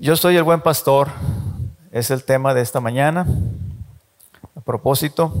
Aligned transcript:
Yo 0.00 0.14
soy 0.14 0.36
el 0.36 0.44
buen 0.44 0.60
pastor, 0.60 1.08
es 1.90 2.12
el 2.12 2.22
tema 2.22 2.54
de 2.54 2.60
esta 2.60 2.78
mañana, 2.78 3.26
a 4.54 4.60
propósito. 4.60 5.32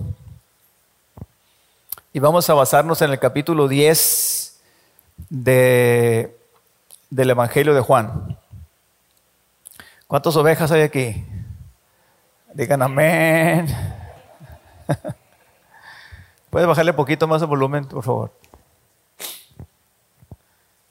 Y 2.12 2.18
vamos 2.18 2.50
a 2.50 2.54
basarnos 2.54 3.00
en 3.00 3.12
el 3.12 3.20
capítulo 3.20 3.68
10 3.68 4.60
de, 5.28 6.36
del 7.08 7.30
Evangelio 7.30 7.72
de 7.72 7.82
Juan. 7.82 8.36
¿Cuántas 10.08 10.34
ovejas 10.34 10.72
hay 10.72 10.82
aquí? 10.82 11.24
Digan 12.52 12.82
amén. 12.82 13.68
¿Puedes 16.50 16.66
bajarle 16.66 16.90
un 16.90 16.96
poquito 16.96 17.28
más 17.28 17.40
el 17.42 17.48
volumen, 17.48 17.84
por 17.84 18.02
favor? 18.02 18.32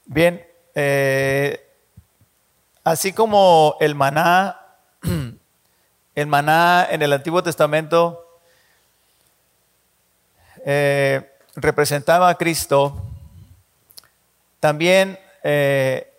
Bien, 0.06 0.42
eh, 0.74 1.67
Así 2.88 3.12
como 3.12 3.76
el 3.82 3.96
maná, 3.96 4.62
el 6.16 6.28
maná 6.28 6.88
en 6.90 7.02
el 7.02 7.12
Antiguo 7.12 7.44
Testamento 7.44 8.40
eh, 10.66 11.34
representaba 11.58 12.30
a 12.30 12.36
Cristo, 12.36 13.06
también 14.62 15.20
eh, 15.44 16.14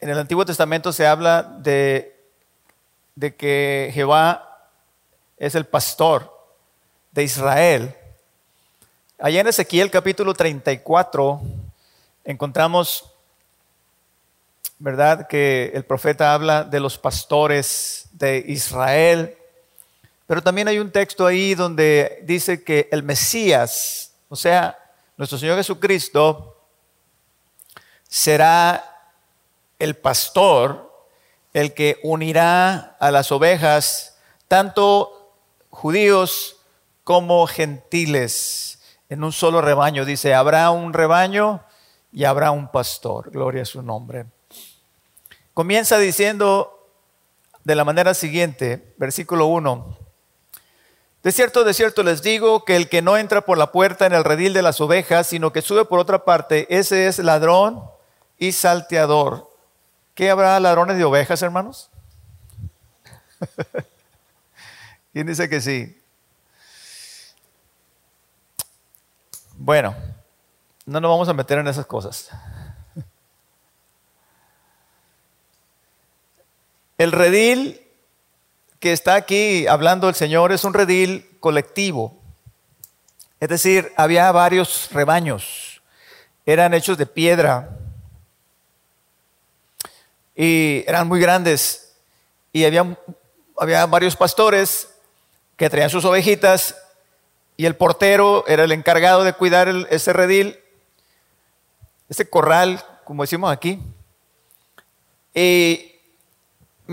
en 0.00 0.10
el 0.10 0.18
Antiguo 0.18 0.44
Testamento 0.44 0.92
se 0.92 1.06
habla 1.06 1.44
de, 1.44 2.20
de 3.14 3.36
que 3.36 3.92
Jehová 3.94 4.68
es 5.36 5.54
el 5.54 5.66
pastor 5.66 6.44
de 7.12 7.22
Israel. 7.22 7.94
Allá 9.16 9.42
en 9.42 9.46
Ezequiel 9.46 9.92
capítulo 9.92 10.34
34 10.34 11.40
encontramos 12.24 13.11
¿verdad? 14.82 15.28
Que 15.28 15.70
el 15.74 15.84
profeta 15.84 16.34
habla 16.34 16.64
de 16.64 16.80
los 16.80 16.98
pastores 16.98 18.08
de 18.10 18.44
Israel. 18.48 19.38
Pero 20.26 20.42
también 20.42 20.66
hay 20.66 20.80
un 20.80 20.90
texto 20.90 21.24
ahí 21.24 21.54
donde 21.54 22.18
dice 22.24 22.64
que 22.64 22.88
el 22.90 23.04
Mesías, 23.04 24.12
o 24.28 24.34
sea, 24.34 24.76
nuestro 25.16 25.38
Señor 25.38 25.56
Jesucristo, 25.56 26.66
será 28.08 29.12
el 29.78 29.94
pastor, 29.94 30.92
el 31.52 31.74
que 31.74 32.00
unirá 32.02 32.96
a 32.98 33.12
las 33.12 33.30
ovejas, 33.30 34.18
tanto 34.48 35.32
judíos 35.70 36.56
como 37.04 37.46
gentiles, 37.46 38.80
en 39.08 39.22
un 39.22 39.30
solo 39.30 39.60
rebaño. 39.60 40.04
Dice, 40.04 40.34
habrá 40.34 40.70
un 40.70 40.92
rebaño 40.92 41.62
y 42.10 42.24
habrá 42.24 42.50
un 42.50 42.66
pastor. 42.66 43.30
Gloria 43.30 43.62
a 43.62 43.66
su 43.66 43.80
nombre. 43.80 44.26
Comienza 45.54 45.98
diciendo 45.98 46.88
de 47.64 47.74
la 47.74 47.84
manera 47.84 48.14
siguiente, 48.14 48.94
versículo 48.96 49.46
1. 49.46 49.98
De 51.22 51.30
cierto, 51.30 51.62
de 51.62 51.74
cierto 51.74 52.02
les 52.02 52.22
digo 52.22 52.64
que 52.64 52.74
el 52.74 52.88
que 52.88 53.02
no 53.02 53.16
entra 53.16 53.42
por 53.42 53.58
la 53.58 53.70
puerta 53.70 54.06
en 54.06 54.12
el 54.12 54.24
redil 54.24 54.54
de 54.54 54.62
las 54.62 54.80
ovejas, 54.80 55.26
sino 55.26 55.52
que 55.52 55.62
sube 55.62 55.84
por 55.84 55.98
otra 55.98 56.24
parte, 56.24 56.66
ese 56.70 57.06
es 57.06 57.18
ladrón 57.18 57.84
y 58.38 58.52
salteador. 58.52 59.50
¿Qué 60.14 60.30
habrá 60.30 60.58
ladrones 60.58 60.96
de 60.96 61.04
ovejas, 61.04 61.42
hermanos? 61.42 61.90
¿Quién 65.12 65.26
dice 65.26 65.48
que 65.48 65.60
sí? 65.60 65.98
Bueno, 69.54 69.94
no 70.86 71.00
nos 71.00 71.10
vamos 71.10 71.28
a 71.28 71.34
meter 71.34 71.58
en 71.58 71.68
esas 71.68 71.86
cosas. 71.86 72.30
El 77.02 77.10
redil 77.10 77.84
que 78.78 78.92
está 78.92 79.16
aquí 79.16 79.66
hablando 79.66 80.08
el 80.08 80.14
Señor 80.14 80.52
es 80.52 80.62
un 80.62 80.72
redil 80.72 81.28
colectivo. 81.40 82.16
Es 83.40 83.48
decir, 83.48 83.92
había 83.96 84.30
varios 84.30 84.88
rebaños. 84.92 85.82
Eran 86.46 86.74
hechos 86.74 86.96
de 86.96 87.06
piedra. 87.06 87.76
Y 90.36 90.84
eran 90.86 91.08
muy 91.08 91.18
grandes. 91.18 91.92
Y 92.52 92.64
había, 92.64 92.96
había 93.58 93.84
varios 93.86 94.14
pastores 94.14 94.88
que 95.56 95.68
traían 95.68 95.90
sus 95.90 96.04
ovejitas. 96.04 96.76
Y 97.56 97.66
el 97.66 97.74
portero 97.74 98.44
era 98.46 98.62
el 98.62 98.70
encargado 98.70 99.24
de 99.24 99.32
cuidar 99.32 99.66
ese 99.90 100.12
redil, 100.12 100.56
ese 102.08 102.30
corral, 102.30 102.80
como 103.02 103.24
decimos 103.24 103.50
aquí. 103.52 103.80
Y 105.34 105.91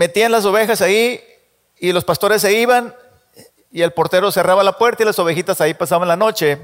metían 0.00 0.32
las 0.32 0.46
ovejas 0.46 0.80
ahí 0.80 1.22
y 1.78 1.92
los 1.92 2.06
pastores 2.06 2.40
se 2.40 2.54
iban 2.54 2.96
y 3.70 3.82
el 3.82 3.92
portero 3.92 4.32
cerraba 4.32 4.64
la 4.64 4.78
puerta 4.78 5.02
y 5.02 5.06
las 5.06 5.18
ovejitas 5.18 5.60
ahí 5.60 5.74
pasaban 5.74 6.08
la 6.08 6.16
noche. 6.16 6.58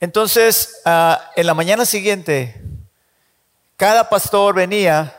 Entonces, 0.00 0.80
ah, 0.86 1.32
en 1.36 1.46
la 1.46 1.52
mañana 1.52 1.84
siguiente, 1.84 2.62
cada 3.76 4.08
pastor 4.08 4.54
venía 4.54 5.14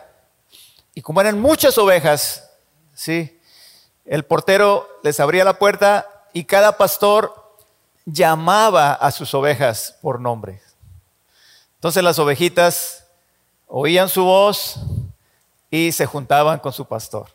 y 0.95 1.03
como 1.03 1.21
eran 1.21 1.39
muchas 1.39 1.77
ovejas, 1.77 2.49
¿sí? 2.95 3.39
el 4.03 4.25
portero 4.25 4.89
les 5.03 5.19
abría 5.19 5.43
la 5.43 5.59
puerta 5.59 6.25
y 6.33 6.45
cada 6.45 6.75
pastor 6.75 7.53
llamaba 8.03 8.93
a 8.93 9.11
sus 9.11 9.31
ovejas 9.35 9.95
por 10.01 10.19
nombre. 10.19 10.59
Entonces 11.75 12.01
las 12.01 12.17
ovejitas 12.17 13.05
oían 13.67 14.09
su 14.09 14.23
voz, 14.23 14.79
y 15.75 15.91
se 15.91 16.05
juntaban 16.05 16.59
con 16.59 16.71
su 16.71 16.85
pastor. 16.85 17.29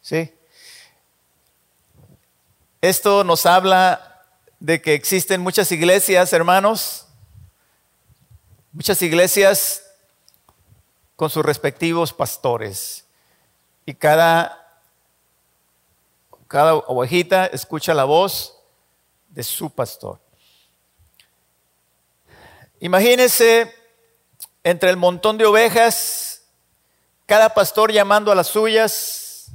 ¿Sí? 0.00 0.34
Esto 2.80 3.22
nos 3.22 3.46
habla 3.46 4.24
de 4.58 4.82
que 4.82 4.94
existen 4.94 5.40
muchas 5.40 5.70
iglesias, 5.70 6.32
hermanos, 6.32 7.06
muchas 8.72 9.00
iglesias 9.02 9.84
con 11.14 11.30
sus 11.30 11.44
respectivos 11.44 12.12
pastores. 12.12 13.04
Y 13.84 13.94
cada, 13.94 14.80
cada 16.48 16.74
ovejita 16.74 17.46
escucha 17.46 17.94
la 17.94 18.02
voz 18.02 18.58
de 19.28 19.44
su 19.44 19.70
pastor. 19.70 20.18
Imagínense 22.80 23.72
entre 24.64 24.90
el 24.90 24.96
montón 24.96 25.38
de 25.38 25.46
ovejas 25.46 26.25
cada 27.26 27.50
pastor 27.50 27.92
llamando 27.92 28.32
a 28.32 28.34
las 28.34 28.46
suyas. 28.46 29.50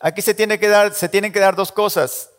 Aquí 0.00 0.22
se, 0.22 0.34
tiene 0.34 0.58
que 0.58 0.68
dar, 0.68 0.92
se 0.92 1.08
tienen 1.08 1.32
que 1.32 1.40
dar 1.40 1.56
dos 1.56 1.72
cosas. 1.72 2.30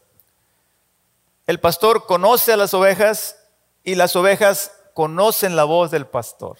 El 1.48 1.60
pastor 1.60 2.06
conoce 2.06 2.54
a 2.54 2.58
las 2.58 2.74
ovejas 2.74 3.38
y 3.84 3.96
las 3.96 4.16
ovejas 4.16 4.72
conocen 4.94 5.56
la 5.56 5.64
voz 5.64 5.90
del 5.90 6.06
pastor. 6.06 6.58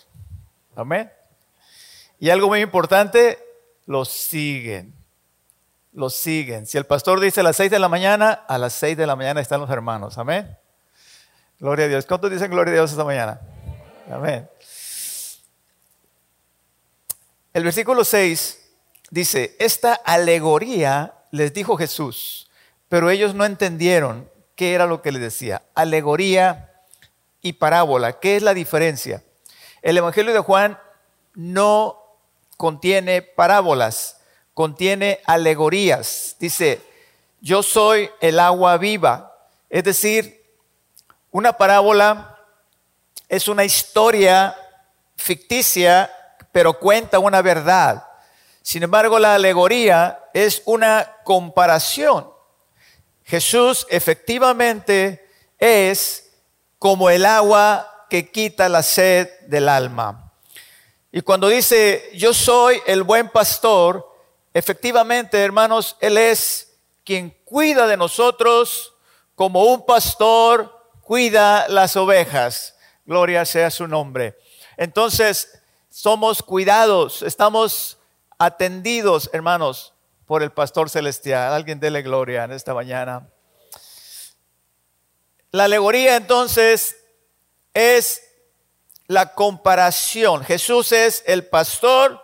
Amén. 0.76 1.12
Y 2.20 2.30
algo 2.30 2.48
muy 2.48 2.62
importante, 2.62 3.38
los 3.86 4.10
siguen. 4.10 4.94
Los 5.94 6.16
siguen. 6.16 6.66
Si 6.66 6.78
el 6.78 6.86
pastor 6.86 7.20
dice 7.20 7.42
a 7.42 7.44
las 7.44 7.56
seis 7.56 7.72
de 7.72 7.80
la 7.80 7.90
mañana, 7.90 8.32
a 8.32 8.58
las 8.58 8.74
seis 8.74 8.98
de 8.98 9.08
la 9.08 9.16
mañana 9.16 9.42
están 9.42 9.62
los 9.62 9.70
hermanos. 9.70 10.18
Amén. 10.18 10.58
Gloria 11.60 11.86
a 11.86 11.90
Dios. 11.90 12.06
¿Cuántos 12.06 12.32
dicen 12.32 12.52
gloria 12.52 12.72
a 12.72 12.76
Dios 12.76 12.92
esta 12.92 13.04
mañana? 13.04 13.42
Amén. 14.12 14.50
El 17.52 17.64
versículo 17.64 18.04
6 18.04 18.60
dice, 19.10 19.56
esta 19.60 19.94
alegoría 19.94 21.16
les 21.32 21.52
dijo 21.52 21.78
Jesús, 21.78 22.50
pero 22.90 23.10
ellos 23.10 23.34
no 23.34 23.44
entendieron 23.44 24.30
qué 24.56 24.74
era 24.74 24.86
lo 24.86 25.02
que 25.02 25.12
les 25.12 25.22
decía. 25.22 25.64
Alegoría 25.74 26.84
y 27.42 27.54
parábola, 27.54 28.20
¿qué 28.20 28.36
es 28.36 28.44
la 28.44 28.54
diferencia? 28.54 29.24
El 29.82 29.98
Evangelio 29.98 30.34
de 30.34 30.40
Juan 30.40 30.78
no 31.34 31.98
contiene 32.56 33.24
parábolas, 33.24 34.18
contiene 34.54 35.20
alegorías. 35.26 36.36
Dice, 36.40 36.82
yo 37.42 37.64
soy 37.64 38.12
el 38.22 38.40
agua 38.40 38.78
viva. 38.78 39.48
Es 39.70 39.84
decir, 39.86 40.46
una 41.32 41.54
parábola 41.54 42.38
es 43.28 43.48
una 43.48 43.64
historia 43.64 44.56
ficticia 45.16 46.12
pero 46.52 46.80
cuenta 46.80 47.20
una 47.20 47.42
verdad. 47.42 48.06
Sin 48.62 48.84
embargo, 48.84 49.20
la 49.20 49.36
alegoría 49.36 50.20
es 50.34 50.62
una 50.66 51.18
comparación. 51.24 52.30
Jesús 53.24 53.86
efectivamente 53.90 55.28
es 55.58 56.32
como 56.78 57.10
el 57.10 57.26
agua 57.26 58.06
que 58.10 58.32
quita 58.32 58.70
la 58.70 58.82
sed 58.82 59.30
del 59.48 59.70
alma. 59.70 60.32
Y 61.12 61.22
cuando 61.22 61.48
dice, 61.48 62.10
yo 62.14 62.34
soy 62.34 62.82
el 62.86 63.04
buen 63.04 63.30
pastor, 63.30 64.08
efectivamente, 64.54 65.44
hermanos, 65.44 65.98
Él 66.00 66.18
es 66.18 66.78
quien 67.04 67.36
cuida 67.46 67.88
de 67.88 67.98
nosotros 67.98 68.94
como 69.36 69.64
un 69.64 69.86
pastor 69.86 70.80
cuida 71.02 71.68
las 71.68 71.96
ovejas. 71.96 72.76
Gloria 73.06 73.44
sea 73.46 73.72
su 73.72 73.88
nombre. 73.88 74.38
Entonces, 74.78 75.59
somos 75.90 76.44
cuidados, 76.44 77.22
estamos 77.24 77.98
atendidos, 78.38 79.30
hermanos, 79.34 79.94
por 80.26 80.44
el 80.44 80.52
pastor 80.52 80.90
celestial. 80.90 81.54
Alguien 81.54 81.80
dele 81.80 82.02
gloria 82.02 82.44
en 82.44 82.52
esta 82.52 82.74
mañana. 82.74 83.30
La 85.52 85.64
alegoría 85.64 86.16
entonces 86.16 86.96
es 87.74 88.22
la 89.08 89.34
comparación. 89.34 90.44
Jesús 90.44 90.92
es 90.92 91.24
el 91.26 91.48
pastor, 91.48 92.24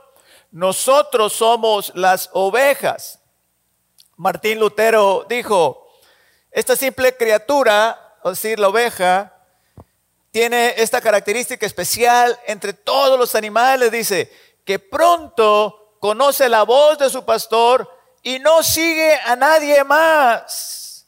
nosotros 0.52 1.34
somos 1.34 1.92
las 1.96 2.30
ovejas. 2.34 3.20
Martín 4.16 4.60
Lutero 4.60 5.26
dijo, 5.28 5.90
esta 6.52 6.76
simple 6.76 7.18
criatura, 7.18 8.18
es 8.24 8.32
decir, 8.32 8.60
la 8.60 8.70
oveja, 8.70 9.35
tiene 10.36 10.74
esta 10.76 11.00
característica 11.00 11.66
especial 11.66 12.38
entre 12.46 12.74
todos 12.74 13.18
los 13.18 13.36
animales, 13.36 13.90
dice, 13.90 14.30
que 14.66 14.80
pronto 14.80 15.96
conoce 16.02 16.50
la 16.50 16.64
voz 16.64 16.98
de 16.98 17.10
su 17.10 17.24
pastor 17.24 17.90
y 18.22 18.40
no 18.40 18.62
sigue 18.62 19.16
a 19.16 19.38
nadie 19.38 19.82
más. 19.86 21.08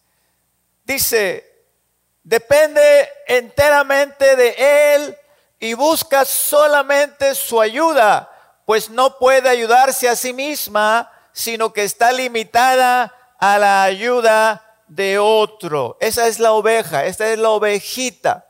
Dice, 0.86 1.46
depende 2.24 3.10
enteramente 3.28 4.38
de 4.38 4.96
él 4.96 5.18
y 5.60 5.74
busca 5.74 6.24
solamente 6.24 7.36
su 7.36 7.60
ayuda, 7.60 8.32
pues 8.66 8.90
no 8.90 9.18
puede 9.18 9.50
ayudarse 9.50 10.08
a 10.08 10.16
sí 10.16 10.32
misma, 10.32 11.12
sino 11.34 11.74
que 11.74 11.84
está 11.84 12.14
limitada 12.14 13.14
a 13.38 13.58
la 13.58 13.84
ayuda 13.84 14.80
de 14.88 15.20
otro. 15.20 15.98
Esa 16.00 16.28
es 16.28 16.40
la 16.40 16.54
oveja, 16.54 17.04
esta 17.04 17.28
es 17.28 17.38
la 17.38 17.50
ovejita. 17.50 18.47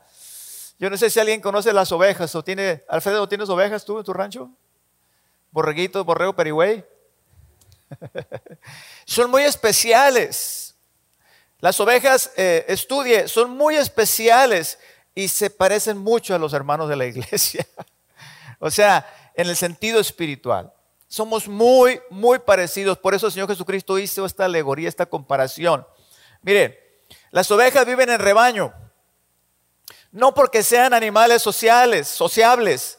Yo 0.78 0.88
no 0.88 0.96
sé 0.96 1.10
si 1.10 1.18
alguien 1.18 1.40
conoce 1.40 1.72
las 1.72 1.90
ovejas 1.90 2.32
o 2.34 2.44
tiene, 2.44 2.84
Alfredo, 2.88 3.28
¿tienes 3.28 3.48
ovejas 3.48 3.84
tú 3.84 3.98
en 3.98 4.04
tu 4.04 4.12
rancho? 4.12 4.50
Borreguito, 5.50 6.04
borrego, 6.04 6.34
perigüey. 6.34 6.84
son 9.04 9.30
muy 9.30 9.42
especiales. 9.42 10.76
Las 11.60 11.80
ovejas, 11.80 12.30
eh, 12.36 12.64
estudie, 12.68 13.26
son 13.26 13.50
muy 13.50 13.74
especiales 13.74 14.78
y 15.14 15.26
se 15.26 15.50
parecen 15.50 15.98
mucho 15.98 16.34
a 16.34 16.38
los 16.38 16.52
hermanos 16.52 16.88
de 16.88 16.94
la 16.94 17.06
iglesia. 17.06 17.66
o 18.60 18.70
sea, 18.70 19.32
en 19.34 19.48
el 19.48 19.56
sentido 19.56 19.98
espiritual. 19.98 20.72
Somos 21.08 21.48
muy, 21.48 22.00
muy 22.10 22.38
parecidos. 22.38 22.98
Por 22.98 23.14
eso 23.14 23.26
el 23.26 23.32
Señor 23.32 23.48
Jesucristo 23.48 23.98
hizo 23.98 24.26
esta 24.26 24.44
alegoría, 24.44 24.88
esta 24.88 25.06
comparación. 25.06 25.84
Miren, 26.42 26.76
las 27.30 27.50
ovejas 27.50 27.84
viven 27.84 28.10
en 28.10 28.20
rebaño. 28.20 28.72
No 30.10 30.34
porque 30.34 30.62
sean 30.62 30.94
animales 30.94 31.42
sociales, 31.42 32.08
sociables. 32.08 32.98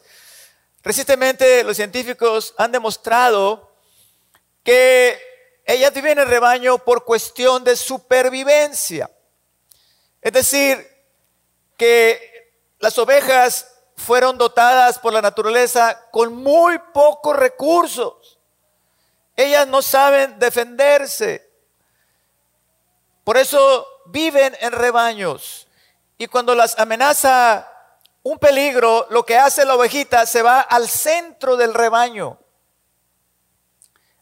Recientemente 0.84 1.64
los 1.64 1.76
científicos 1.76 2.54
han 2.58 2.72
demostrado 2.72 3.72
que 4.64 5.20
ellas 5.66 5.94
viven 5.94 6.20
en 6.20 6.28
rebaño 6.28 6.80
por 6.80 7.06
cuestión 7.06 7.64
de 7.64 7.76
supervivencia. 7.76 9.10
Es 10.22 10.34
decir, 10.34 10.88
que 11.78 12.54
las 12.80 12.98
ovejas 12.98 13.68
fueron 13.96 14.38
dotadas 14.38 14.98
por 15.00 15.14
la 15.14 15.22
naturaleza 15.22 16.10
con 16.12 16.34
muy 16.34 16.80
pocos 16.94 17.36
recursos. 17.36 18.40
Ellas 19.36 19.68
no 19.68 19.82
saben 19.82 20.40
defenderse. 20.40 21.50
Por 23.24 23.38
eso 23.38 23.86
viven 24.08 24.58
en 24.60 24.72
rebaños. 24.72 25.69
Y 26.22 26.28
cuando 26.28 26.54
las 26.54 26.78
amenaza 26.78 27.66
un 28.24 28.38
peligro, 28.38 29.08
lo 29.10 29.26
que 29.26 29.38
hace 29.38 29.64
la 29.64 29.76
ovejita 29.76 30.26
se 30.26 30.42
va 30.42 30.60
al 30.60 30.90
centro 30.90 31.56
del 31.56 31.74
rebaño. 31.74 32.38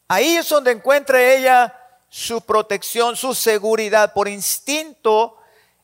Ahí 0.08 0.38
es 0.38 0.48
donde 0.48 0.72
encuentra 0.72 1.20
ella 1.22 1.76
su 2.08 2.42
protección, 2.42 3.16
su 3.16 3.34
seguridad. 3.34 4.14
Por 4.14 4.28
instinto, 4.28 5.38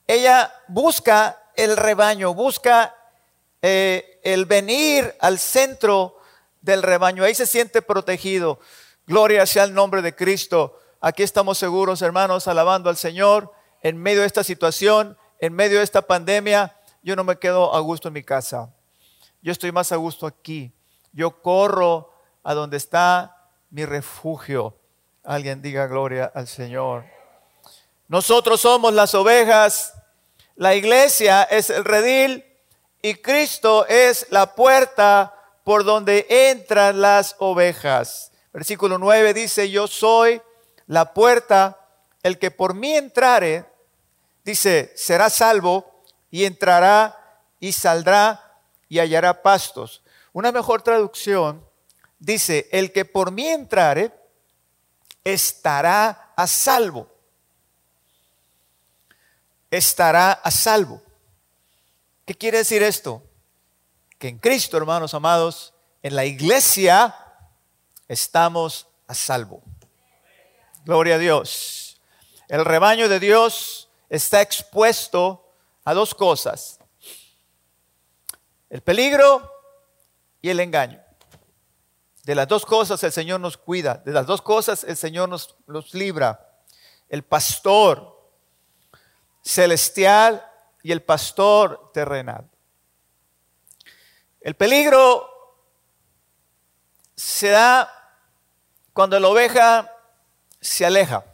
ella 0.06 0.54
busca 0.68 1.42
el 1.56 1.76
rebaño, 1.76 2.36
busca 2.36 2.96
eh, 3.64 4.22
el 4.24 4.46
venir 4.46 5.16
al 5.20 5.40
centro 5.40 6.20
del 6.62 6.84
rebaño. 6.84 7.24
Ahí 7.24 7.34
se 7.34 7.48
siente 7.48 7.82
protegido. 7.82 8.60
Gloria 9.08 9.48
sea 9.48 9.64
el 9.64 9.74
nombre 9.74 10.04
de 10.04 10.16
Cristo. 10.16 10.80
Aquí 11.02 11.24
estamos 11.24 11.58
seguros, 11.58 12.04
hermanos, 12.04 12.48
alabando 12.48 12.92
al 12.92 12.98
Señor 12.98 13.52
en 13.82 13.98
medio 13.98 14.22
de 14.22 14.28
esta 14.28 14.44
situación, 14.44 15.18
en 15.44 15.54
medio 15.54 15.80
de 15.80 15.84
esta 15.84 16.02
pandemia. 16.02 16.76
Yo 17.02 17.16
no 17.16 17.24
me 17.24 17.38
quedo 17.38 17.76
a 17.76 17.80
gusto 17.82 18.08
en 18.08 18.14
mi 18.14 18.24
casa. 18.24 18.74
Yo 19.42 19.52
estoy 19.52 19.72
más 19.72 19.92
a 19.92 19.98
gusto 19.98 20.26
aquí. 20.26 20.72
Yo 21.12 21.42
corro 21.42 22.14
a 22.44 22.54
donde 22.54 22.78
está 22.78 23.50
mi 23.70 23.86
refugio. 23.86 24.78
Alguien 25.24 25.62
diga 25.62 25.88
gloria 25.88 26.32
al 26.34 26.48
Señor. 26.48 27.06
Nosotros 28.08 28.62
somos 28.62 28.94
las 28.94 29.14
ovejas 29.16 29.94
la 30.56 30.76
iglesia 30.76 31.44
es 31.44 31.72
el 31.72 31.84
redil 31.84 32.46
y 33.02 33.16
Cristo 33.16 33.88
es 33.88 34.28
la 34.30 34.54
puerta 34.54 35.34
por 35.64 35.84
donde 35.84 36.28
entran 36.30 37.02
las 37.02 37.36
ovejas. 37.40 38.32
Versículo 38.54 39.00
9 39.00 39.34
dice, 39.34 39.72
yo 39.72 39.88
soy 39.88 40.42
la 40.86 41.14
puerta, 41.14 41.80
el 42.22 42.38
que 42.38 42.52
por 42.52 42.76
mí 42.76 42.94
entrare, 42.94 43.66
dice, 44.44 44.92
será 44.96 45.30
salvo 45.30 46.04
y 46.30 46.46
entrará 46.46 47.42
y 47.60 47.72
saldrá 47.74 48.60
y 48.90 49.00
hallará 49.00 49.42
pastos. 49.42 50.04
Una 50.32 50.52
mejor 50.52 50.82
traducción 50.82 51.66
dice, 52.20 52.68
el 52.72 52.92
que 52.92 53.06
por 53.06 53.32
mí 53.32 53.48
entrare, 53.48 54.12
estará 55.24 56.34
a 56.36 56.48
salvo 56.48 57.14
estará 59.78 60.32
a 60.32 60.52
salvo. 60.52 61.02
¿Qué 62.26 62.36
quiere 62.36 62.60
decir 62.60 62.84
esto? 62.84 63.24
Que 64.20 64.28
en 64.28 64.38
Cristo, 64.38 64.78
hermanos 64.78 65.14
amados, 65.14 65.74
en 66.04 66.16
la 66.16 66.26
iglesia 66.26 67.16
estamos 68.08 68.88
a 69.08 69.16
salvo. 69.16 69.64
Gloria 70.86 71.16
a 71.16 71.18
Dios. 71.18 72.00
El 72.50 72.66
rebaño 72.66 73.10
de 73.10 73.20
Dios 73.20 73.90
está 74.16 74.42
expuesto 74.42 75.44
a 75.84 75.94
dos 75.96 76.14
cosas. 76.14 76.80
El 78.70 78.82
peligro 78.82 79.52
y 80.40 80.50
el 80.50 80.60
engaño. 80.60 81.02
De 82.24 82.36
las 82.36 82.48
dos 82.48 82.64
cosas 82.64 83.04
el 83.04 83.12
Señor 83.12 83.40
nos 83.40 83.58
cuida. 83.58 83.96
De 84.06 84.12
las 84.12 84.28
dos 84.28 84.44
cosas 84.44 84.84
el 84.84 84.98
Señor 84.98 85.30
nos, 85.30 85.58
libra. 85.94 86.48
El 87.10 87.24
pastor 87.24 88.32
celestial 89.42 90.46
y 90.84 90.92
el 90.92 91.02
pastor 91.02 91.92
terrenal. 91.92 92.48
El 94.42 94.56
peligro 94.56 95.28
se 97.16 97.50
da 97.50 97.92
cuando 98.94 99.20
la 99.20 99.28
oveja 99.28 99.92
se 100.62 100.86
aleja. 100.86 101.26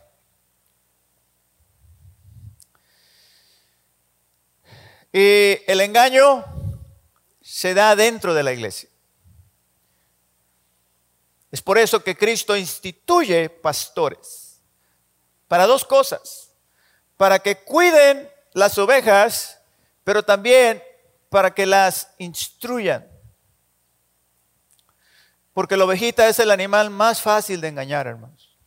Y 5.11 5.59
el 5.67 5.81
engaño 5.81 6.45
se 7.41 7.73
da 7.73 7.95
dentro 7.95 8.33
de 8.33 8.43
la 8.43 8.53
iglesia. 8.53 8.89
Es 11.51 11.61
por 11.61 11.77
eso 11.77 12.03
que 12.03 12.15
Cristo 12.15 12.55
instituye 12.55 13.49
pastores 13.49 14.61
para 15.47 15.65
dos 15.65 15.83
cosas 15.83 16.49
para 17.19 17.39
que 17.39 17.57
cuiden 17.57 18.31
las 18.53 18.77
ovejas, 18.77 19.59
pero 20.05 20.23
también 20.23 20.81
para 21.27 21.53
que 21.53 21.65
las 21.65 22.13
instruyan. 22.17 23.05
Porque 25.51 25.75
la 25.75 25.83
ovejita 25.83 26.29
es 26.29 26.39
el 26.39 26.49
animal 26.49 26.89
más 26.91 27.21
fácil 27.21 27.59
de 27.59 27.67
engañar, 27.67 28.07
hermanos. 28.07 28.57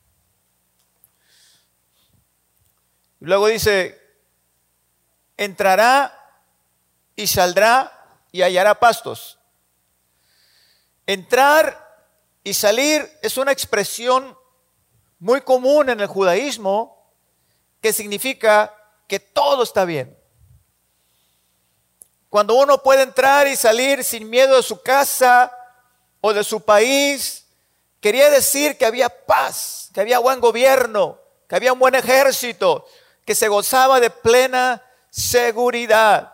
Luego 3.20 3.46
dice, 3.46 3.98
entrará 5.38 6.21
y 7.22 7.26
saldrá 7.26 7.92
y 8.32 8.42
hallará 8.42 8.78
pastos. 8.78 9.38
Entrar 11.06 11.78
y 12.44 12.54
salir 12.54 13.08
es 13.22 13.36
una 13.36 13.52
expresión 13.52 14.36
muy 15.18 15.40
común 15.40 15.88
en 15.88 16.00
el 16.00 16.08
judaísmo 16.08 17.12
que 17.80 17.92
significa 17.92 18.74
que 19.06 19.20
todo 19.20 19.62
está 19.62 19.84
bien. 19.84 20.18
Cuando 22.28 22.54
uno 22.54 22.82
puede 22.82 23.02
entrar 23.02 23.46
y 23.46 23.56
salir 23.56 24.02
sin 24.02 24.28
miedo 24.28 24.56
de 24.56 24.62
su 24.62 24.82
casa 24.82 25.52
o 26.20 26.32
de 26.32 26.42
su 26.42 26.62
país, 26.62 27.46
quería 28.00 28.30
decir 28.30 28.78
que 28.78 28.86
había 28.86 29.08
paz, 29.08 29.90
que 29.92 30.00
había 30.00 30.18
buen 30.18 30.40
gobierno, 30.40 31.20
que 31.48 31.56
había 31.56 31.72
un 31.72 31.78
buen 31.78 31.94
ejército, 31.94 32.86
que 33.24 33.34
se 33.34 33.48
gozaba 33.48 34.00
de 34.00 34.10
plena 34.10 34.82
seguridad. 35.10 36.31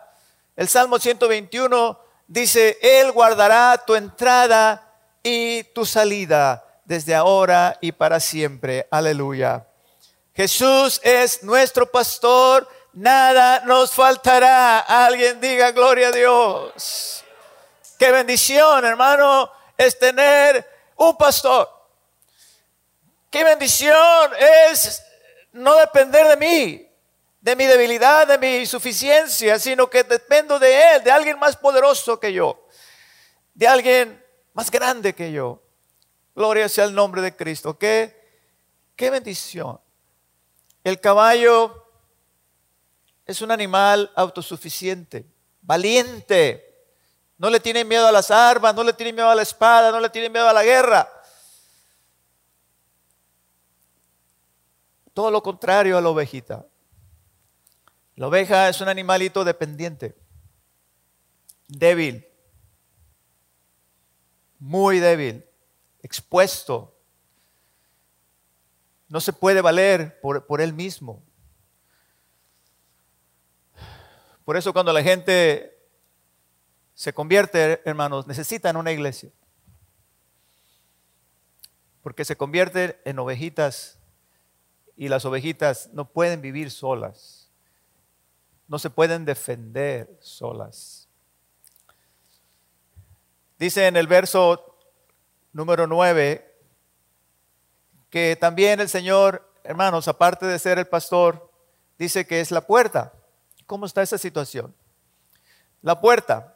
El 0.59 0.67
Salmo 0.67 0.99
121 0.99 1.97
dice, 2.27 2.77
Él 2.81 3.13
guardará 3.13 3.81
tu 3.87 3.95
entrada 3.95 4.93
y 5.23 5.63
tu 5.63 5.85
salida 5.85 6.65
desde 6.83 7.15
ahora 7.15 7.77
y 7.79 7.93
para 7.93 8.19
siempre. 8.19 8.85
Aleluya. 8.91 9.65
Jesús 10.33 10.99
es 11.01 11.43
nuestro 11.43 11.89
pastor, 11.89 12.67
nada 12.91 13.61
nos 13.61 13.93
faltará. 13.93 14.79
Alguien 14.79 15.39
diga 15.39 15.71
gloria 15.71 16.09
a 16.09 16.11
Dios. 16.11 17.23
Qué 17.97 18.11
bendición, 18.11 18.83
hermano, 18.83 19.49
es 19.77 19.97
tener 19.97 20.69
un 20.97 21.15
pastor. 21.15 21.69
Qué 23.29 23.45
bendición 23.45 24.31
es 24.37 25.01
no 25.53 25.77
depender 25.77 26.27
de 26.27 26.35
mí, 26.35 26.88
de 27.41 27.55
mi 27.55 27.65
debilidad, 27.65 28.27
de 28.27 28.37
mi 28.37 28.57
insuficiencia, 28.57 29.57
sino 29.59 29.89
que 29.89 30.03
dependo 30.03 30.59
de 30.59 30.95
Él, 30.95 31.03
de 31.03 31.11
alguien 31.11 31.39
más 31.39 31.55
poderoso 31.55 32.19
que 32.19 32.33
yo, 32.33 32.67
de 33.53 33.67
alguien 33.67 34.23
más 34.53 34.69
grande 34.69 35.13
que 35.13 35.31
yo. 35.31 35.61
Gloria 36.35 36.67
sea 36.69 36.85
el 36.85 36.93
nombre 36.93 37.21
de 37.21 37.35
Cristo. 37.35 37.77
Qué, 37.77 38.15
qué 38.95 39.09
bendición. 39.09 39.79
El 40.83 40.99
caballo 40.99 41.85
es 43.25 43.41
un 43.41 43.51
animal 43.51 44.11
autosuficiente, 44.15 45.25
valiente. 45.61 46.65
No 47.37 47.49
le 47.49 47.59
tiene 47.59 47.85
miedo 47.85 48.07
a 48.07 48.11
las 48.11 48.31
armas, 48.31 48.75
no 48.75 48.83
le 48.83 48.93
tiene 48.93 49.13
miedo 49.13 49.29
a 49.29 49.35
la 49.35 49.43
espada, 49.43 49.91
no 49.91 49.99
le 49.99 50.09
tiene 50.09 50.29
miedo 50.29 50.47
a 50.47 50.53
la 50.53 50.63
guerra. 50.63 51.09
Todo 55.13 55.31
lo 55.31 55.41
contrario 55.43 55.97
a 55.97 56.01
la 56.01 56.09
ovejita. 56.09 56.65
La 58.19 58.27
oveja 58.27 58.67
es 58.67 58.81
un 58.81 58.89
animalito 58.89 59.45
dependiente, 59.45 60.13
débil, 61.69 62.27
muy 64.59 64.99
débil, 64.99 65.45
expuesto. 66.03 66.99
No 69.07 69.21
se 69.21 69.31
puede 69.31 69.61
valer 69.61 70.19
por, 70.19 70.45
por 70.45 70.59
él 70.59 70.73
mismo. 70.73 71.23
Por 74.43 74.57
eso 74.57 74.73
cuando 74.73 74.91
la 74.91 75.01
gente 75.01 75.79
se 76.93 77.13
convierte, 77.13 77.81
hermanos, 77.85 78.27
necesitan 78.27 78.75
una 78.75 78.91
iglesia. 78.91 79.31
Porque 82.01 82.25
se 82.25 82.35
convierten 82.35 82.97
en 83.05 83.17
ovejitas 83.17 83.97
y 84.97 85.07
las 85.07 85.23
ovejitas 85.23 85.89
no 85.93 86.11
pueden 86.11 86.41
vivir 86.41 86.69
solas. 86.69 87.38
No 88.69 88.79
se 88.79 88.89
pueden 88.89 89.25
defender 89.25 90.17
solas. 90.21 91.09
Dice 93.57 93.87
en 93.87 93.97
el 93.97 94.07
verso 94.07 94.77
número 95.51 95.85
9 95.85 96.45
que 98.09 98.37
también 98.39 98.79
el 98.79 98.87
Señor, 98.89 99.51
hermanos, 99.63 100.07
aparte 100.07 100.45
de 100.45 100.57
ser 100.57 100.79
el 100.79 100.87
pastor, 100.87 101.51
dice 101.97 102.25
que 102.25 102.39
es 102.39 102.51
la 102.51 102.61
puerta. 102.61 103.13
¿Cómo 103.65 103.85
está 103.85 104.01
esa 104.01 104.17
situación? 104.17 104.73
La 105.81 105.99
puerta. 105.99 106.55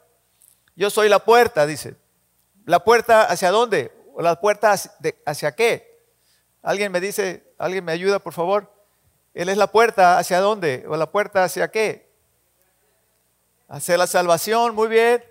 Yo 0.74 0.90
soy 0.90 1.08
la 1.08 1.20
puerta, 1.20 1.66
dice. 1.66 1.96
¿La 2.64 2.82
puerta 2.82 3.24
hacia 3.24 3.50
dónde? 3.50 3.92
¿O 4.14 4.22
la 4.22 4.40
puerta 4.40 4.74
hacia, 5.26 5.54
qué? 5.54 6.02
¿Alguien 6.62 6.90
me 6.90 7.00
dice, 7.00 7.54
alguien 7.58 7.84
me 7.84 7.92
ayuda, 7.92 8.18
por 8.18 8.32
favor? 8.32 8.73
Él 9.34 9.48
es 9.48 9.56
la 9.56 9.66
puerta 9.66 10.18
hacia 10.18 10.40
dónde? 10.40 10.84
¿O 10.88 10.96
la 10.96 11.10
puerta 11.10 11.42
hacia 11.42 11.68
qué? 11.68 12.08
Hacia 13.68 13.98
la 13.98 14.06
salvación, 14.06 14.74
muy 14.74 14.86
bien. 14.88 15.24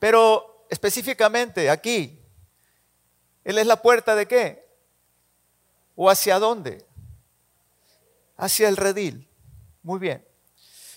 Pero 0.00 0.66
específicamente 0.68 1.70
aquí, 1.70 2.20
Él 3.44 3.58
es 3.58 3.66
la 3.66 3.80
puerta 3.80 4.16
de 4.16 4.26
qué? 4.26 4.68
¿O 5.94 6.10
hacia 6.10 6.40
dónde? 6.40 6.84
Hacia 8.36 8.68
el 8.68 8.76
redil. 8.76 9.28
Muy 9.82 10.00
bien. 10.00 10.26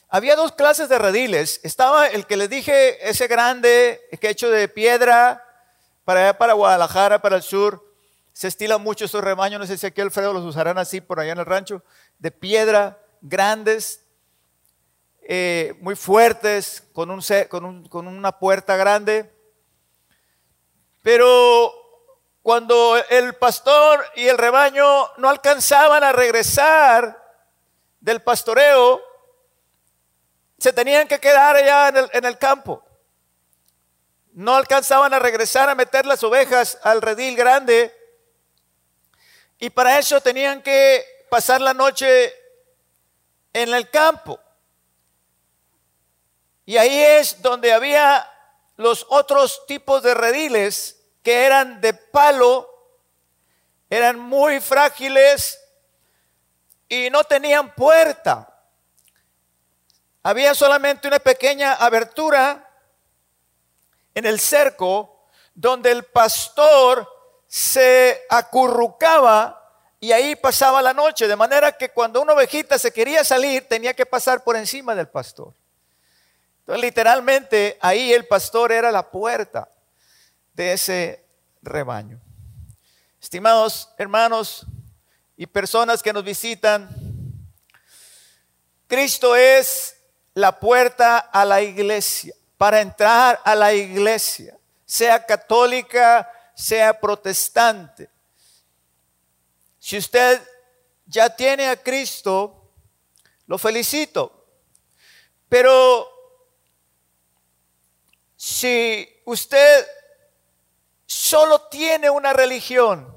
Había 0.10 0.36
dos 0.36 0.54
clases 0.54 0.90
de 0.90 0.98
rediles. 0.98 1.60
Estaba 1.64 2.08
el 2.08 2.26
que 2.26 2.38
les 2.38 2.50
dije, 2.50 3.08
ese 3.08 3.28
grande, 3.28 4.02
que 4.20 4.30
hecho 4.30 4.50
de 4.50 4.68
piedra, 4.68 5.44
para 6.06 6.22
allá, 6.22 6.38
para 6.38 6.54
Guadalajara, 6.54 7.22
para 7.22 7.36
el 7.36 7.44
sur. 7.44 7.93
Se 8.34 8.48
estila 8.48 8.78
mucho 8.78 9.06
esos 9.06 9.24
rebaños, 9.24 9.60
no 9.60 9.66
sé 9.66 9.78
si 9.78 9.86
aquí 9.86 10.02
Alfredo 10.02 10.34
los 10.34 10.44
usarán 10.44 10.78
así 10.78 11.00
por 11.00 11.20
allá 11.20 11.32
en 11.32 11.40
el 11.40 11.46
rancho, 11.46 11.84
de 12.20 12.32
piedra, 12.32 13.00
grandes, 13.22 14.04
eh, 15.22 15.75
muy 15.80 15.96
fuertes, 15.96 16.84
con, 16.94 17.10
un, 17.10 17.22
con, 17.48 17.88
con 17.88 18.08
una 18.08 18.38
puerta 18.40 18.75
grande. 18.75 19.32
Pero 21.02 21.72
cuando 22.42 22.98
el 23.10 23.36
pastor 23.36 24.04
y 24.16 24.28
el 24.28 24.38
rebaño 24.38 24.86
no 25.18 25.30
alcanzaban 25.30 26.04
a 26.04 26.12
regresar 26.12 27.24
del 28.02 28.22
pastoreo, 28.22 29.02
se 30.58 30.74
tenían 30.74 31.08
que 31.08 31.20
quedar 31.20 31.56
allá 31.56 32.10
en 32.13 32.25
el, 32.25 32.38
campo. 32.38 32.84
No 34.34 34.56
alcanzaban 34.56 35.13
a 35.13 35.20
regresar 35.20 35.70
a 35.70 35.75
meter 35.75 36.06
las 36.06 36.24
ovejas 36.24 36.80
al 36.84 37.02
redil 37.02 37.36
grande. 37.36 37.94
Y 39.60 39.69
para 39.69 40.00
eso 40.00 40.19
tenían 40.22 40.62
que 40.62 41.25
pasar 41.29 41.62
la 41.62 41.74
noche 41.74 42.33
en 43.53 43.74
el 43.74 43.89
campo. 43.89 44.39
Y 46.65 46.77
ahí 46.77 46.98
es 46.98 47.41
donde 47.41 47.74
había 47.74 48.29
los 48.77 49.05
otros 49.10 49.65
tipos 49.67 50.01
de 50.03 50.13
rediles 50.13 51.00
que 51.22 51.45
eran 51.45 51.79
de 51.81 51.93
palo, 51.93 52.69
eran 53.89 54.19
muy 54.19 54.60
frágiles 54.60 55.60
y 56.89 57.10
no 57.10 57.24
tenían 57.24 57.74
puerta. 57.75 58.50
Había 60.24 60.55
solamente 60.55 61.07
una 61.07 61.19
pequeña 61.19 61.74
abertura 61.74 62.69
en 64.13 64.25
el 64.25 64.39
cerco 64.39 65.27
donde 65.53 65.91
el 65.91 66.05
pastor 66.05 67.10
se 67.53 68.25
acurrucaba 68.29 69.63
y 70.00 70.12
ahí 70.12 70.36
pasaba 70.36 70.81
la 70.81 70.91
noche, 70.91 71.27
de 71.27 71.36
manera 71.36 71.72
que 71.77 71.89
cuando 71.89 72.19
una 72.19 72.33
ovejita 72.33 72.79
se 72.79 72.91
quería 72.91 73.24
salir 73.24 73.67
tenía 73.67 73.93
que 73.93 74.07
pasar 74.07 74.43
por 74.43 74.55
encima 74.55 74.95
del 74.95 75.07
pastor. 75.07 75.53
Entonces 76.62 76.81
literalmente 76.81 77.77
ahí 77.79 78.12
el 78.12 78.25
pastor 78.25 78.72
era 78.72 78.91
la 78.91 79.12
puerta 79.12 79.69
de 80.55 80.74
ese 80.74 81.24
rebaño. 81.62 82.19
Estimados 83.22 83.88
hermanos 84.00 84.65
y 85.38 85.45
personas 85.45 86.01
que 86.01 86.12
nos 86.12 86.24
visitan, 86.24 86.89
Cristo 88.88 89.36
es 89.36 89.95
la 90.33 90.60
puerta 90.60 91.19
a 91.19 91.45
la 91.45 91.62
iglesia, 91.62 92.33
para 92.57 92.81
entrar 92.81 93.39
a 93.45 93.53
la 93.53 93.75
iglesia, 93.75 94.57
sea 94.88 95.24
católica, 95.24 96.27
sea 96.55 97.00
protestante. 97.00 98.10
Si 99.79 99.98
usted 99.98 100.41
ya 101.05 101.29
tiene 101.36 101.67
a 101.67 101.75
Cristo, 101.75 102.72
lo 103.48 103.57
felicito. 103.57 104.45
Pero 105.50 106.10
si 108.36 109.22
usted 109.25 109.88
solo 111.05 111.67
tiene 111.67 112.10
una 112.10 112.33
religión, 112.33 113.13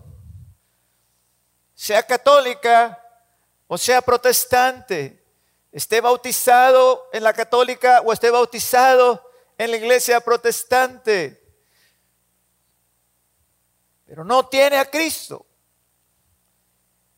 sea 1.74 2.02
católica 2.02 3.02
o 3.68 3.78
sea 3.78 4.00
protestante, 4.00 5.22
esté 5.72 6.00
bautizado 6.00 7.08
en 7.12 7.24
la 7.24 7.32
católica 7.32 8.00
o 8.04 8.12
esté 8.12 8.30
bautizado 8.30 9.30
en 9.58 9.70
la 9.70 9.76
iglesia 9.76 10.20
protestante, 10.20 11.45
pero 14.06 14.24
no 14.24 14.46
tiene 14.46 14.78
a 14.78 14.90
Cristo, 14.90 15.44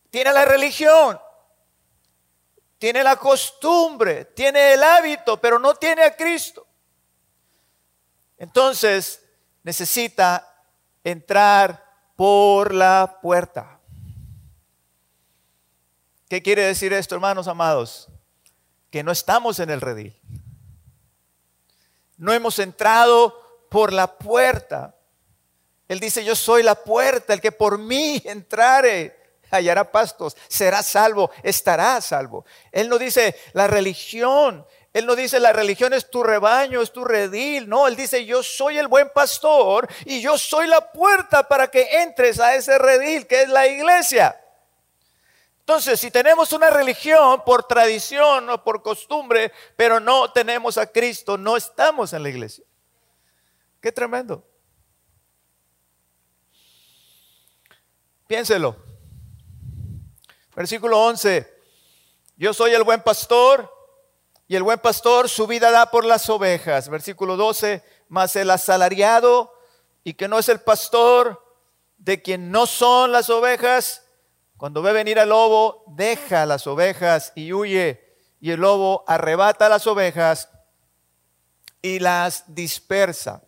tiene 0.09 0.33
la 0.33 0.43
religión, 0.43 1.19
tiene 2.77 3.03
la 3.03 3.15
costumbre, 3.15 4.25
tiene 4.25 4.73
el 4.73 4.83
hábito, 4.83 5.39
pero 5.39 5.59
no 5.59 5.75
tiene 5.75 6.03
a 6.03 6.15
Cristo. 6.15 6.65
Entonces 8.37 9.23
necesita 9.63 10.65
entrar 11.03 11.85
por 12.15 12.73
la 12.73 13.19
puerta. 13.21 13.79
¿Qué 16.27 16.41
quiere 16.41 16.63
decir 16.63 16.91
esto, 16.93 17.15
hermanos 17.15 17.47
amados? 17.47 18.09
que 18.89 19.03
no 19.03 19.11
estamos 19.11 19.59
en 19.59 19.69
el 19.69 19.81
redil. 19.81 20.19
No 22.17 22.33
hemos 22.33 22.59
entrado 22.59 23.67
por 23.69 23.93
la 23.93 24.17
puerta. 24.17 24.95
Él 25.89 25.99
dice, 25.99 26.23
yo 26.23 26.35
soy 26.35 26.61
la 26.63 26.75
puerta, 26.75 27.33
el 27.33 27.41
que 27.41 27.51
por 27.51 27.79
mí 27.79 28.21
entrare 28.23 29.19
hallará 29.49 29.91
pastos, 29.91 30.37
será 30.47 30.83
salvo, 30.83 31.31
estará 31.41 31.99
salvo. 31.99 32.45
Él 32.71 32.87
no 32.87 32.99
dice, 32.99 33.35
la 33.53 33.67
religión 33.67 34.65
Él 34.93 35.05
no 35.05 35.15
dice 35.15 35.39
la 35.39 35.51
religión 35.51 35.93
es 35.93 36.09
tu 36.09 36.23
rebaño, 36.23 36.81
es 36.81 36.91
tu 36.91 37.03
redil. 37.03 37.67
No, 37.67 37.87
Él 37.87 37.95
dice 37.95 38.25
yo 38.25 38.43
soy 38.43 38.77
el 38.77 38.87
buen 38.87 39.09
pastor 39.09 39.87
y 40.05 40.21
yo 40.21 40.37
soy 40.37 40.67
la 40.67 40.91
puerta 40.91 41.47
para 41.47 41.69
que 41.69 42.01
entres 42.01 42.39
a 42.39 42.55
ese 42.55 42.77
redil 42.77 43.25
que 43.25 43.41
es 43.41 43.49
la 43.49 43.67
iglesia. 43.67 44.39
Entonces, 45.59 45.99
si 45.99 46.09
tenemos 46.09 46.51
una 46.53 46.71
religión 46.71 47.43
por 47.45 47.63
tradición 47.63 48.49
o 48.49 48.63
por 48.63 48.81
costumbre, 48.81 49.51
pero 49.75 49.99
no 49.99 50.31
tenemos 50.31 50.79
a 50.79 50.87
Cristo, 50.87 51.37
no 51.37 51.55
estamos 51.57 52.13
en 52.13 52.23
la 52.23 52.29
iglesia. 52.29 52.65
Qué 53.79 53.91
tremendo. 53.91 54.43
Piénselo. 58.29 58.75
Versículo 60.55 61.03
11. 61.03 61.51
Yo 62.37 62.53
soy 62.53 62.75
el 62.75 62.83
buen 62.83 63.01
pastor 63.01 63.73
y 64.47 64.55
el 64.55 64.61
buen 64.61 64.77
pastor 64.77 65.27
su 65.27 65.47
vida 65.47 65.71
da 65.71 65.89
por 65.89 66.05
las 66.05 66.29
ovejas. 66.29 66.89
Versículo 66.89 67.37
12. 67.37 67.83
Mas 68.07 68.35
el 68.35 68.51
asalariado 68.51 69.51
y 70.03 70.13
que 70.13 70.27
no 70.27 70.37
es 70.37 70.47
el 70.47 70.59
pastor 70.59 71.43
de 71.97 72.21
quien 72.21 72.51
no 72.51 72.67
son 72.67 73.11
las 73.11 73.31
ovejas, 73.31 74.05
cuando 74.57 74.83
ve 74.83 74.93
venir 74.93 75.17
al 75.19 75.29
lobo, 75.29 75.83
deja 75.87 76.45
las 76.45 76.67
ovejas 76.67 77.33
y 77.33 77.51
huye. 77.51 78.15
Y 78.39 78.51
el 78.51 78.59
lobo 78.59 79.03
arrebata 79.07 79.69
las 79.69 79.87
ovejas 79.87 80.49
y 81.81 81.97
las 81.97 82.43
dispersa. 82.53 83.41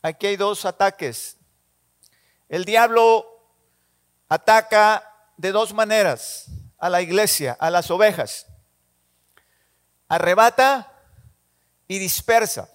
Aquí 0.00 0.28
hay 0.28 0.36
dos 0.36 0.64
ataques. 0.64 1.38
El 2.48 2.64
diablo 2.64 3.33
ataca 4.34 5.08
de 5.36 5.52
dos 5.52 5.72
maneras 5.72 6.46
a 6.78 6.90
la 6.90 7.00
iglesia, 7.00 7.56
a 7.60 7.70
las 7.70 7.90
ovejas. 7.90 8.46
Arrebata 10.08 10.92
y 11.86 11.98
dispersa. 11.98 12.68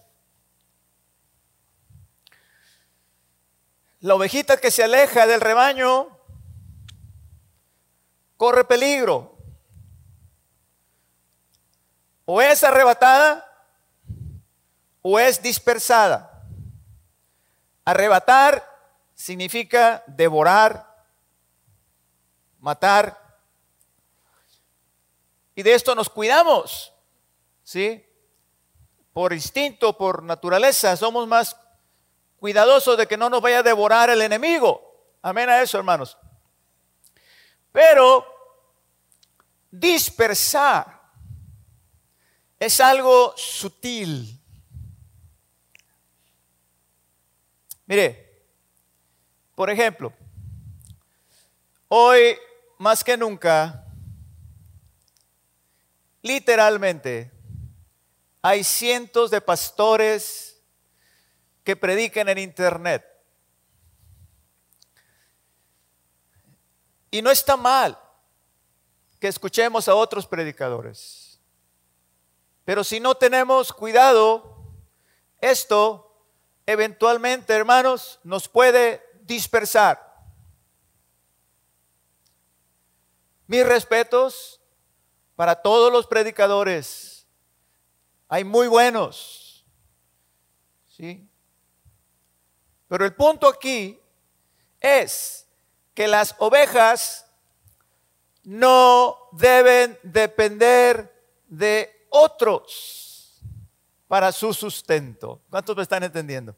La 3.99 4.15
ovejita 4.15 4.57
que 4.57 4.71
se 4.71 4.83
aleja 4.83 5.27
del 5.27 5.41
rebaño 5.41 6.17
corre 8.37 8.63
peligro. 8.63 9.37
O 12.23 12.41
es 12.41 12.63
arrebatada 12.63 13.45
o 15.01 15.19
es 15.19 15.41
dispersada. 15.41 16.45
Arrebatar 17.83 18.65
significa 19.13 20.03
devorar, 20.07 20.88
matar. 22.59 23.37
Y 25.55 25.63
de 25.63 25.73
esto 25.73 25.95
nos 25.95 26.09
cuidamos, 26.09 26.93
¿sí? 27.63 28.05
Por 29.13 29.33
instinto, 29.33 29.97
por 29.97 30.23
naturaleza, 30.23 30.95
somos 30.95 31.27
más 31.27 31.57
cuidadosos 32.39 32.97
de 32.97 33.07
que 33.07 33.17
no 33.17 33.29
nos 33.29 33.41
vaya 33.41 33.59
a 33.59 33.63
devorar 33.63 34.09
el 34.09 34.21
enemigo. 34.21 34.81
Amén 35.21 35.49
a 35.49 35.61
eso, 35.61 35.77
hermanos. 35.77 36.17
Pero 37.71 38.25
dispersar 39.69 41.01
es 42.57 42.79
algo 42.79 43.33
sutil. 43.37 44.39
Mire, 47.85 48.43
por 49.55 49.69
ejemplo, 49.69 50.13
hoy 51.87 52.37
más 52.79 53.03
que 53.03 53.15
nunca, 53.15 53.85
literalmente, 56.23 57.31
hay 58.41 58.63
cientos 58.63 59.29
de 59.29 59.39
pastores 59.39 60.59
que 61.63 61.75
predican 61.75 62.27
en 62.29 62.39
internet 62.39 63.05
Y 67.11 67.21
no 67.21 67.31
está 67.31 67.57
mal 67.57 67.97
que 69.19 69.27
escuchemos 69.27 69.87
a 69.87 69.95
otros 69.95 70.27
predicadores. 70.27 71.39
Pero 72.65 72.83
si 72.83 72.99
no 72.99 73.15
tenemos 73.15 73.73
cuidado, 73.73 74.63
esto 75.41 76.05
eventualmente, 76.65 77.53
hermanos, 77.53 78.19
nos 78.23 78.47
puede 78.47 79.03
dispersar. 79.23 80.08
Mis 83.49 83.65
respetos 83.65 84.61
para 85.35 85.55
todos 85.55 85.91
los 85.91 86.05
predicadores. 86.05 87.25
Hay 88.27 88.43
muy 88.43 88.67
buenos. 88.67 89.65
¿Sí? 90.87 91.27
Pero 92.87 93.05
el 93.05 93.15
punto 93.15 93.47
aquí 93.47 93.99
es 94.79 95.47
que 95.95 96.07
las 96.07 96.35
ovejas 96.37 97.25
no 98.43 99.17
deben 99.31 99.97
depender 100.03 101.11
de 101.47 102.05
otros 102.11 103.41
para 104.07 104.31
su 104.31 104.53
sustento. 104.53 105.41
¿Cuántos 105.49 105.75
me 105.75 105.81
están 105.81 106.03
entendiendo? 106.03 106.55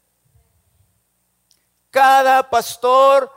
Cada 1.90 2.50
pastor 2.50 3.32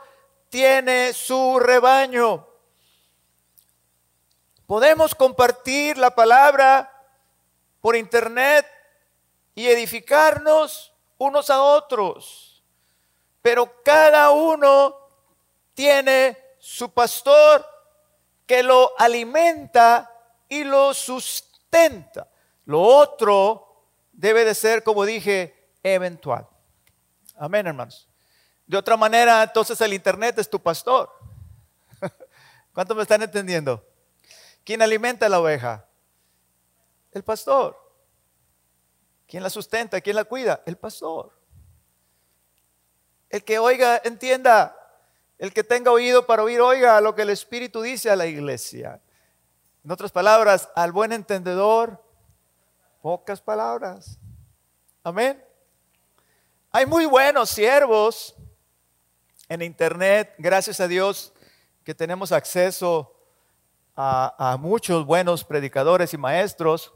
tiene 0.50 1.14
su 1.14 1.58
rebaño. 1.58 2.46
Podemos 4.66 5.14
compartir 5.14 5.96
la 5.96 6.10
palabra 6.10 6.92
por 7.80 7.94
internet 7.94 8.66
y 9.54 9.68
edificarnos 9.68 10.92
unos 11.18 11.50
a 11.50 11.62
otros, 11.62 12.64
pero 13.40 13.82
cada 13.84 14.30
uno 14.30 14.96
tiene 15.72 16.36
su 16.58 16.90
pastor 16.90 17.64
que 18.44 18.62
lo 18.64 18.92
alimenta 18.98 20.12
y 20.48 20.64
lo 20.64 20.92
sustenta. 20.92 22.28
Lo 22.64 22.82
otro 22.82 23.84
debe 24.12 24.44
de 24.44 24.54
ser, 24.54 24.82
como 24.82 25.04
dije, 25.04 25.70
eventual. 25.82 26.48
Amén, 27.36 27.68
hermanos. 27.68 28.08
De 28.66 28.76
otra 28.76 28.96
manera, 28.96 29.44
entonces 29.44 29.80
el 29.80 29.92
Internet 29.92 30.38
es 30.40 30.50
tu 30.50 30.60
pastor. 30.60 31.08
¿Cuántos 32.72 32.96
me 32.96 33.04
están 33.04 33.22
entendiendo? 33.22 33.84
¿Quién 34.66 34.82
alimenta 34.82 35.26
a 35.26 35.28
la 35.28 35.38
oveja? 35.38 35.86
El 37.12 37.22
pastor. 37.22 37.80
¿Quién 39.28 39.44
la 39.44 39.48
sustenta? 39.48 40.00
¿Quién 40.00 40.16
la 40.16 40.24
cuida? 40.24 40.60
El 40.66 40.76
pastor. 40.76 41.38
El 43.30 43.44
que 43.44 43.60
oiga, 43.60 44.02
entienda, 44.02 44.76
el 45.38 45.52
que 45.52 45.62
tenga 45.62 45.92
oído 45.92 46.26
para 46.26 46.42
oír, 46.42 46.60
oiga 46.60 47.00
lo 47.00 47.14
que 47.14 47.22
el 47.22 47.30
Espíritu 47.30 47.80
dice 47.80 48.10
a 48.10 48.16
la 48.16 48.26
iglesia. 48.26 49.00
En 49.84 49.92
otras 49.92 50.10
palabras, 50.10 50.68
al 50.74 50.90
buen 50.90 51.12
entendedor, 51.12 52.02
pocas 53.00 53.40
palabras. 53.40 54.18
Amén. 55.04 55.44
Hay 56.72 56.86
muy 56.86 57.06
buenos 57.06 57.50
siervos 57.50 58.34
en 59.48 59.62
internet, 59.62 60.34
gracias 60.38 60.80
a 60.80 60.88
Dios 60.88 61.32
que 61.84 61.94
tenemos 61.94 62.32
acceso 62.32 63.15
a, 63.96 64.58
muchos 64.60 65.06
buenos 65.06 65.42
predicadores 65.44 66.12
y 66.12 66.18
maestros. 66.18 66.92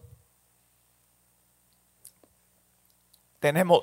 Tenemos, 3.39 3.81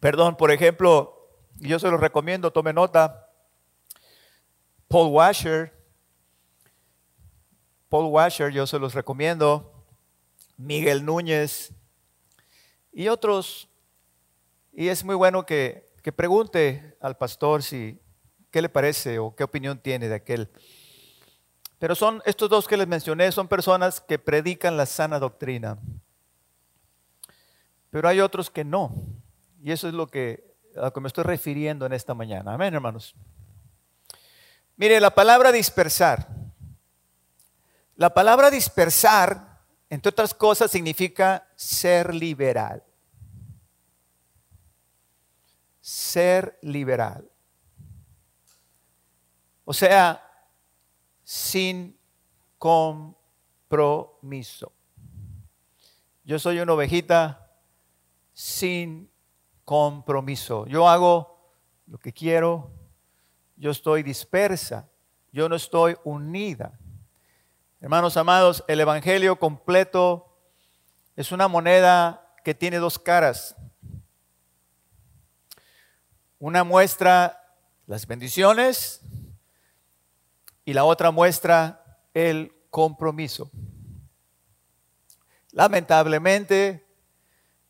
perdón, 0.00 0.36
por 0.36 0.50
ejemplo, 0.50 1.28
yo 1.56 1.78
se 1.78 1.90
los 1.90 2.00
recomiendo, 2.00 2.50
tome 2.50 2.72
nota, 2.72 3.30
Paul 4.88 5.12
Washer. 5.12 5.76
Paul 7.90 8.06
Washer, 8.06 8.50
yo 8.50 8.66
se 8.66 8.78
los 8.78 8.94
recomiendo. 8.94 9.74
Miguel 10.56 11.04
Núñez 11.04 11.72
y 12.92 13.08
otros. 13.08 13.68
Y 14.72 14.88
es 14.88 15.04
muy 15.04 15.14
bueno 15.14 15.44
que, 15.44 15.92
que 16.02 16.12
pregunte 16.12 16.96
al 17.00 17.16
pastor 17.16 17.62
si 17.62 18.00
qué 18.50 18.62
le 18.62 18.68
parece 18.68 19.18
o 19.18 19.34
qué 19.36 19.44
opinión 19.44 19.78
tiene 19.78 20.08
de 20.08 20.14
aquel. 20.14 20.50
Pero 21.78 21.94
son 21.94 22.22
estos 22.24 22.50
dos 22.50 22.66
que 22.66 22.76
les 22.76 22.88
mencioné, 22.88 23.30
son 23.30 23.46
personas 23.46 24.00
que 24.00 24.18
predican 24.18 24.76
la 24.76 24.86
sana 24.86 25.18
doctrina. 25.18 25.78
Pero 27.90 28.08
hay 28.08 28.20
otros 28.20 28.50
que 28.50 28.64
no. 28.64 28.92
Y 29.62 29.70
eso 29.70 29.88
es 29.88 29.94
lo 29.94 30.08
que, 30.08 30.56
a 30.76 30.82
lo 30.82 30.92
que 30.92 31.00
me 31.00 31.08
estoy 31.08 31.24
refiriendo 31.24 31.86
en 31.86 31.92
esta 31.92 32.14
mañana. 32.14 32.54
Amén, 32.54 32.74
hermanos. 32.74 33.14
Mire, 34.76 35.00
la 35.00 35.10
palabra 35.10 35.52
dispersar. 35.52 36.28
La 37.94 38.12
palabra 38.12 38.50
dispersar, 38.50 39.60
entre 39.88 40.10
otras 40.10 40.34
cosas, 40.34 40.70
significa 40.70 41.48
ser 41.54 42.14
liberal. 42.14 42.84
Ser 45.80 46.58
liberal. 46.62 47.28
O 49.64 49.72
sea, 49.72 50.27
sin 51.30 52.00
compromiso. 52.56 54.72
yo 56.24 56.38
soy 56.38 56.58
una 56.58 56.72
ovejita 56.72 57.52
sin 58.32 59.10
compromiso. 59.62 60.66
Yo 60.68 60.88
hago 60.88 61.52
lo 61.86 61.98
que 61.98 62.14
quiero, 62.14 62.72
yo 63.56 63.72
estoy 63.72 64.02
dispersa, 64.02 64.88
yo 65.30 65.50
no 65.50 65.56
estoy 65.56 65.98
unida. 66.02 66.78
Hermanos 67.82 68.16
amados, 68.16 68.64
el 68.66 68.80
Evangelio 68.80 69.38
completo 69.38 70.34
es 71.14 71.30
una 71.30 71.46
moneda 71.46 72.26
que 72.42 72.54
tiene 72.54 72.78
dos 72.78 72.98
caras. 72.98 73.54
Una 76.38 76.64
muestra 76.64 77.54
las 77.86 78.06
bendiciones 78.06 79.02
y 80.68 80.74
la 80.74 80.84
otra 80.84 81.10
muestra 81.10 81.82
el 82.12 82.54
compromiso. 82.68 83.50
Lamentablemente, 85.52 86.86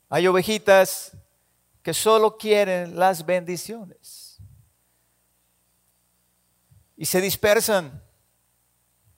hay 0.09 0.27
ovejitas 0.27 1.17
que 1.81 1.95
solo 1.95 2.37
quieren 2.37 2.99
las 2.99 3.25
bendiciones 3.25 4.41
y 6.97 7.05
se 7.05 7.21
dispersan 7.21 8.03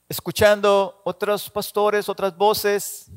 escuchando 0.07 1.01
otros 1.03 1.49
pastores, 1.49 2.07
otras 2.07 2.37
voces, 2.37 3.07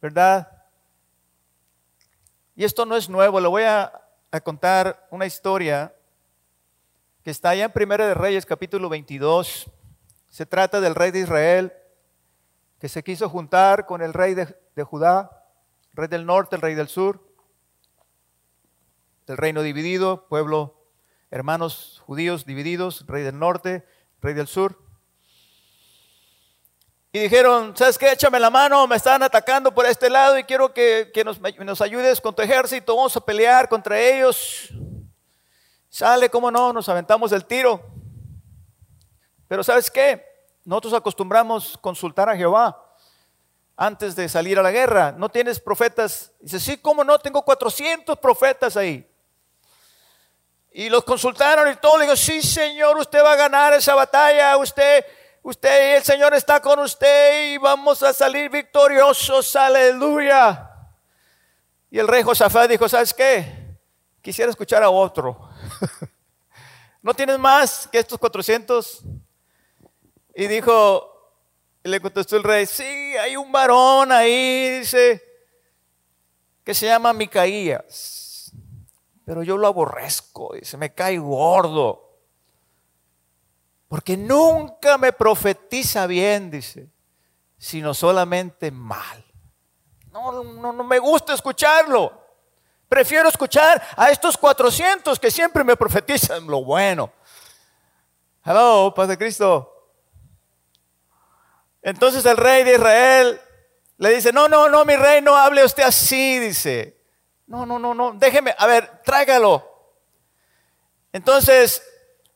¿verdad? 0.00 0.64
Y 2.54 2.62
esto 2.62 2.86
no 2.86 2.96
es 2.96 3.08
nuevo, 3.08 3.40
le 3.40 3.48
voy 3.48 3.64
a, 3.64 3.92
a 4.30 4.40
contar 4.40 5.08
una 5.10 5.26
historia 5.26 5.92
que 7.28 7.32
está 7.32 7.50
allá 7.50 7.66
en 7.66 7.72
Primera 7.72 8.06
de 8.06 8.14
Reyes 8.14 8.46
capítulo 8.46 8.88
22. 8.88 9.70
Se 10.30 10.46
trata 10.46 10.80
del 10.80 10.94
rey 10.94 11.10
de 11.10 11.18
Israel 11.18 11.74
que 12.80 12.88
se 12.88 13.04
quiso 13.04 13.28
juntar 13.28 13.84
con 13.84 14.00
el 14.00 14.14
rey 14.14 14.32
de, 14.32 14.46
Judá, 14.82 15.44
rey 15.92 16.08
del 16.08 16.24
norte, 16.24 16.56
el 16.56 16.62
rey 16.62 16.74
del 16.74 16.88
sur, 16.88 17.22
el 19.26 19.36
reino 19.36 19.60
dividido, 19.60 20.26
pueblo, 20.26 20.86
hermanos 21.30 22.02
judíos 22.06 22.46
divididos, 22.46 23.04
rey 23.06 23.24
del 23.24 23.38
norte, 23.38 23.84
rey 24.22 24.32
del 24.32 24.46
sur. 24.46 24.78
Y 27.12 27.18
dijeron, 27.18 27.76
¿sabes 27.76 27.98
qué? 27.98 28.12
Échame 28.12 28.40
la 28.40 28.48
mano, 28.48 28.86
me 28.86 28.96
están 28.96 29.22
atacando 29.22 29.74
por 29.74 29.84
este 29.84 30.08
lado 30.08 30.38
y 30.38 30.44
quiero 30.44 30.72
que, 30.72 31.10
que 31.12 31.24
nos, 31.24 31.38
nos, 31.42 31.82
ayudes 31.82 32.22
con 32.22 32.34
tu 32.34 32.40
ejército, 32.40 32.96
vamos 32.96 33.14
a 33.18 33.20
pelear 33.20 33.68
contra 33.68 34.00
ellos. 34.00 34.72
Sale, 35.88 36.28
cómo 36.28 36.50
no, 36.50 36.72
nos 36.72 36.88
aventamos 36.88 37.32
el 37.32 37.44
tiro. 37.44 37.82
Pero 39.48 39.64
¿sabes 39.64 39.90
qué? 39.90 40.24
Nosotros 40.64 40.94
acostumbramos 40.94 41.78
consultar 41.78 42.28
a 42.28 42.36
Jehová 42.36 42.84
antes 43.76 44.14
de 44.14 44.28
salir 44.28 44.58
a 44.58 44.62
la 44.62 44.70
guerra. 44.70 45.12
¿No 45.12 45.28
tienes 45.28 45.58
profetas? 45.60 46.32
Dice, 46.40 46.60
sí, 46.60 46.76
¿cómo 46.76 47.04
no? 47.04 47.18
Tengo 47.18 47.42
400 47.42 48.18
profetas 48.18 48.76
ahí. 48.76 49.08
Y 50.70 50.90
los 50.90 51.04
consultaron 51.04 51.72
y 51.72 51.76
todo 51.76 51.96
le 51.96 52.04
digo, 52.04 52.16
sí, 52.16 52.42
Señor, 52.42 52.98
usted 52.98 53.22
va 53.24 53.32
a 53.32 53.36
ganar 53.36 53.72
esa 53.72 53.94
batalla, 53.94 54.56
usted, 54.58 55.04
usted, 55.42 55.96
el 55.96 56.02
Señor 56.02 56.34
está 56.34 56.60
con 56.60 56.78
usted 56.80 57.54
y 57.54 57.56
vamos 57.56 58.02
a 58.02 58.12
salir 58.12 58.50
victoriosos, 58.50 59.56
aleluya. 59.56 60.70
Y 61.90 61.98
el 61.98 62.06
rey 62.06 62.22
Josafat 62.22 62.68
dijo, 62.68 62.88
¿sabes 62.88 63.14
qué? 63.14 63.78
Quisiera 64.20 64.50
escuchar 64.50 64.82
a 64.82 64.90
otro. 64.90 65.47
¿No 67.02 67.14
tienes 67.14 67.38
más 67.38 67.88
que 67.90 67.98
estos 67.98 68.18
400? 68.18 69.02
Y 70.34 70.46
dijo, 70.46 71.18
le 71.82 72.00
contestó 72.00 72.36
el 72.36 72.42
rey, 72.42 72.66
sí, 72.66 72.84
hay 72.84 73.36
un 73.36 73.50
varón 73.50 74.12
ahí, 74.12 74.80
dice, 74.80 75.22
que 76.64 76.74
se 76.74 76.86
llama 76.86 77.12
Micaías, 77.12 78.52
pero 79.24 79.42
yo 79.42 79.56
lo 79.56 79.66
aborrezco, 79.66 80.54
dice, 80.54 80.76
me 80.76 80.92
cae 80.92 81.18
gordo, 81.18 82.18
porque 83.88 84.16
nunca 84.16 84.98
me 84.98 85.12
profetiza 85.12 86.06
bien, 86.06 86.50
dice, 86.50 86.90
sino 87.56 87.94
solamente 87.94 88.70
mal. 88.70 89.24
No, 90.12 90.42
no, 90.42 90.72
no 90.72 90.84
me 90.84 90.98
gusta 90.98 91.32
escucharlo. 91.32 92.17
Prefiero 92.88 93.28
escuchar 93.28 93.82
a 93.96 94.10
estos 94.10 94.36
400 94.38 95.18
que 95.18 95.30
siempre 95.30 95.62
me 95.62 95.76
profetizan 95.76 96.46
lo 96.46 96.64
bueno. 96.64 97.12
Hello, 98.44 98.92
Paz 98.94 99.08
de 99.08 99.18
Cristo. 99.18 99.74
Entonces 101.82 102.24
el 102.24 102.36
rey 102.36 102.64
de 102.64 102.74
Israel 102.74 103.40
le 103.98 104.14
dice, 104.14 104.32
no, 104.32 104.48
no, 104.48 104.68
no, 104.68 104.84
mi 104.84 104.96
rey, 104.96 105.20
no 105.20 105.36
hable 105.36 105.64
usted 105.64 105.82
así, 105.82 106.38
dice. 106.38 106.98
No, 107.46 107.66
no, 107.66 107.78
no, 107.78 107.94
no, 107.94 108.12
déjeme, 108.12 108.54
a 108.56 108.66
ver, 108.66 109.02
tráigalo. 109.04 109.66
Entonces 111.12 111.82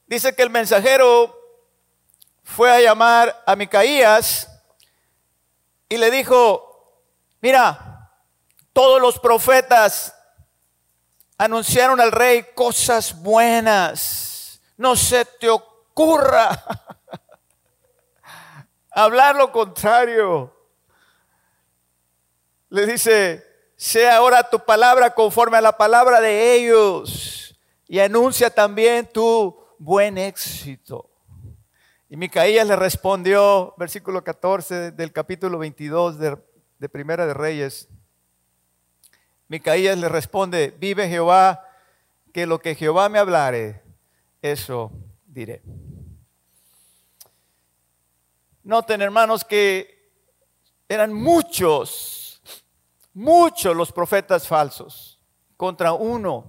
dice 0.07 0.35
que 0.35 0.43
el 0.43 0.51
mensajero 0.51 1.39
fue 2.43 2.71
a 2.71 2.81
llamar 2.81 3.43
a 3.47 3.57
Micaías 3.57 4.49
y 5.89 5.97
le 5.97 6.11
dijo, 6.11 7.03
mira, 7.41 8.11
todos 8.73 9.01
los 9.01 9.19
profetas 9.19 10.15
anunciaron 11.45 12.01
al 12.01 12.13
rey 12.13 12.47
cosas 12.55 13.21
buenas, 13.21 14.61
no 14.77 14.95
se 14.95 15.25
te 15.25 15.49
ocurra 15.49 16.51
hablar 18.93 19.35
lo 19.35 19.51
contrario. 19.51 20.55
Le 22.69 22.87
dice, 22.87 23.45
sea 23.75 24.19
ahora 24.19 24.49
tu 24.49 24.61
palabra 24.61 25.11
conforme 25.11 25.57
a 25.57 25.61
la 25.61 25.77
palabra 25.77 26.21
de 26.21 26.55
ellos 26.55 27.59
y 27.89 27.99
anuncia 27.99 28.49
también 28.49 29.11
tu 29.13 29.59
buen 29.79 30.19
éxito. 30.19 31.11
Y 32.09 32.17
Micaías 32.17 32.69
le 32.69 32.77
respondió, 32.77 33.75
versículo 33.79 34.23
14 34.23 34.93
del 34.93 35.13
capítulo 35.13 35.59
22 35.59 36.19
de, 36.19 36.39
de 36.79 36.89
Primera 36.89 37.27
de 37.27 37.35
Reyes. 37.35 37.89
Micaías 39.53 39.99
le 39.99 40.09
responde, 40.09 40.75
vive 40.79 41.11
Jehová, 41.11 41.69
que 42.33 42.47
lo 42.47 42.59
que 42.59 42.75
Jehová 42.75 43.11
me 43.11 43.19
hablare, 43.19 43.83
eso 44.41 44.91
diré. 45.27 45.61
Noten, 48.63 49.03
hermanos, 49.03 49.45
que 49.45 50.11
eran 50.89 51.13
muchos, 51.13 52.41
muchos 53.13 53.77
los 53.77 53.93
profetas 53.93 54.49
falsos 54.49 55.21
contra 55.59 55.93
uno 55.93 56.47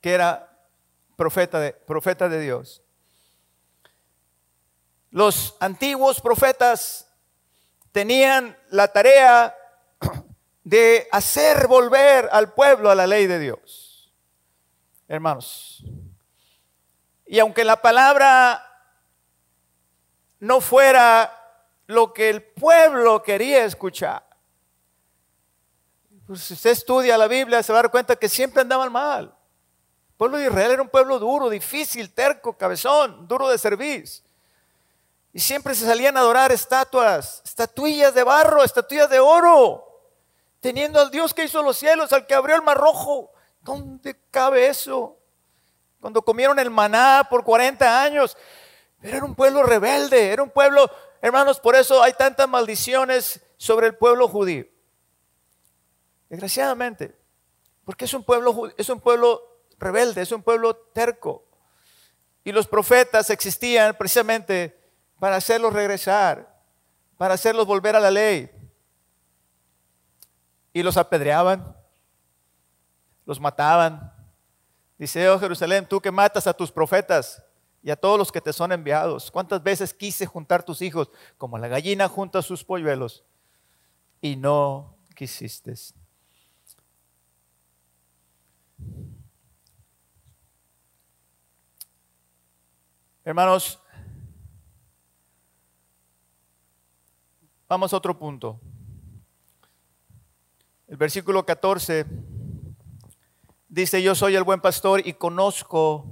que 0.00 0.14
era 0.14 0.52
profeta 1.14 1.60
de, 1.60 1.74
profeta 1.74 2.28
de 2.28 2.40
Dios. 2.40 2.82
Los 5.12 5.56
antiguos 5.60 6.20
profetas 6.20 7.08
tenían 7.92 8.58
la 8.70 8.88
tarea 8.88 9.56
de 10.64 11.06
hacer 11.12 11.68
volver 11.68 12.28
al 12.32 12.52
pueblo 12.52 12.90
a 12.90 12.94
la 12.94 13.06
ley 13.06 13.26
de 13.26 13.38
Dios. 13.38 14.12
Hermanos, 15.06 15.84
y 17.26 17.38
aunque 17.38 17.64
la 17.64 17.80
palabra 17.80 18.62
no 20.40 20.60
fuera 20.60 21.32
lo 21.86 22.12
que 22.12 22.30
el 22.30 22.42
pueblo 22.42 23.22
quería 23.22 23.64
escuchar. 23.64 24.26
Pues 26.26 26.42
si 26.42 26.54
usted 26.54 26.70
estudia 26.70 27.18
la 27.18 27.28
Biblia 27.28 27.62
se 27.62 27.72
va 27.72 27.80
a 27.80 27.82
dar 27.82 27.90
cuenta 27.90 28.16
que 28.16 28.28
siempre 28.28 28.62
andaban 28.62 28.90
mal. 28.90 29.24
El 29.24 30.16
pueblo 30.16 30.38
de 30.38 30.46
Israel 30.46 30.72
era 30.72 30.82
un 30.82 30.88
pueblo 30.88 31.18
duro, 31.18 31.50
difícil, 31.50 32.12
terco, 32.12 32.56
cabezón, 32.56 33.26
duro 33.28 33.48
de 33.48 33.58
servir. 33.58 34.04
Y 35.32 35.40
siempre 35.40 35.74
se 35.74 35.84
salían 35.84 36.16
a 36.16 36.20
adorar 36.20 36.52
estatuas, 36.52 37.42
estatuillas 37.44 38.14
de 38.14 38.22
barro, 38.22 38.62
estatuillas 38.62 39.10
de 39.10 39.18
oro, 39.18 39.83
teniendo 40.64 40.98
al 40.98 41.10
Dios 41.10 41.34
que 41.34 41.44
hizo 41.44 41.62
los 41.62 41.76
cielos, 41.76 42.10
al 42.14 42.26
que 42.26 42.32
abrió 42.32 42.56
el 42.56 42.62
mar 42.62 42.78
rojo. 42.78 43.30
¿Dónde 43.60 44.16
cabe 44.30 44.66
eso? 44.66 45.18
Cuando 46.00 46.22
comieron 46.22 46.58
el 46.58 46.70
maná 46.70 47.26
por 47.28 47.44
40 47.44 48.02
años, 48.02 48.34
era 49.02 49.22
un 49.22 49.34
pueblo 49.34 49.62
rebelde, 49.62 50.32
era 50.32 50.42
un 50.42 50.48
pueblo, 50.48 50.90
hermanos, 51.20 51.60
por 51.60 51.76
eso 51.76 52.02
hay 52.02 52.14
tantas 52.14 52.48
maldiciones 52.48 53.42
sobre 53.58 53.88
el 53.88 53.94
pueblo 53.94 54.26
judío. 54.26 54.64
Desgraciadamente, 56.30 57.14
porque 57.84 58.06
es 58.06 58.14
un 58.14 58.24
pueblo, 58.24 58.72
es 58.78 58.88
un 58.88 59.00
pueblo 59.00 59.42
rebelde, 59.78 60.22
es 60.22 60.32
un 60.32 60.42
pueblo 60.42 60.74
terco. 60.94 61.44
Y 62.42 62.52
los 62.52 62.66
profetas 62.66 63.28
existían 63.28 63.94
precisamente 63.98 64.80
para 65.20 65.36
hacerlos 65.36 65.74
regresar, 65.74 66.58
para 67.18 67.34
hacerlos 67.34 67.66
volver 67.66 67.96
a 67.96 68.00
la 68.00 68.10
ley. 68.10 68.50
Y 70.74 70.82
los 70.82 70.98
apedreaban, 70.98 71.74
los 73.24 73.40
mataban. 73.40 74.12
Dice, 74.98 75.26
oh 75.30 75.38
Jerusalén, 75.38 75.88
tú 75.88 75.98
que 75.98 76.10
matas 76.10 76.46
a 76.46 76.52
tus 76.52 76.70
profetas, 76.70 77.42
y 77.84 77.90
a 77.90 77.96
todos 77.96 78.18
los 78.18 78.32
que 78.32 78.40
te 78.40 78.50
son 78.50 78.72
enviados. 78.72 79.30
¿Cuántas 79.30 79.62
veces 79.62 79.92
quise 79.92 80.24
juntar 80.24 80.64
tus 80.64 80.80
hijos 80.80 81.10
como 81.36 81.58
la 81.58 81.68
gallina 81.68 82.08
junta 82.08 82.40
sus 82.40 82.64
polluelos 82.64 83.22
y 84.22 84.36
no 84.36 84.96
quisiste? 85.14 85.74
Hermanos, 93.22 93.78
vamos 97.68 97.92
a 97.92 97.96
otro 97.98 98.18
punto. 98.18 98.58
El 100.86 100.98
versículo 100.98 101.46
14 101.46 102.04
dice, 103.68 104.02
yo 104.02 104.14
soy 104.14 104.36
el 104.36 104.44
buen 104.44 104.60
pastor 104.60 105.06
y 105.06 105.14
conozco 105.14 106.04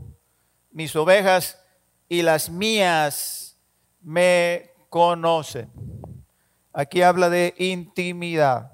mis 0.70 0.96
ovejas 0.96 1.62
y 2.08 2.22
las 2.22 2.48
mías 2.48 3.58
me 4.00 4.70
conocen. 4.88 5.70
Aquí 6.72 7.02
habla 7.02 7.28
de 7.28 7.54
intimidad. 7.58 8.72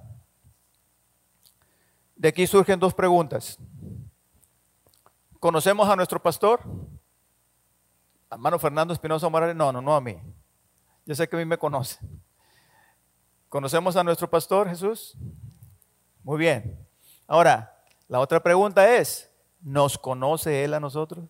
De 2.15 2.29
aquí 2.29 2.47
surgen 2.47 2.79
dos 2.79 2.95
preguntas. 2.95 3.59
¿Conocemos 5.41 5.89
a 5.89 5.97
nuestro 5.97 6.23
pastor? 6.23 6.61
Hermano 8.31 8.59
Fernando 8.61 8.95
Espinosa 8.95 9.29
Morales, 9.29 9.57
no, 9.57 9.73
no, 9.73 9.83
no 9.83 9.97
a 9.97 10.01
mí. 10.01 10.17
Yo 11.07 11.15
sé 11.17 11.29
que 11.29 11.35
a 11.35 11.39
mí 11.41 11.45
me 11.45 11.59
conoce. 11.59 11.99
¿Conocemos 13.49 13.97
a 13.97 14.05
nuestro 14.05 14.31
pastor 14.31 14.69
Jesús? 14.69 15.17
Muy 16.23 16.39
bien. 16.39 16.87
Ahora, 17.27 17.75
la 18.09 18.21
otra 18.21 18.43
pregunta 18.43 18.97
es, 18.97 19.31
¿nos 19.61 19.99
conoce 19.99 20.65
Él 20.65 20.75
a 20.75 20.81
nosotros? 20.81 21.25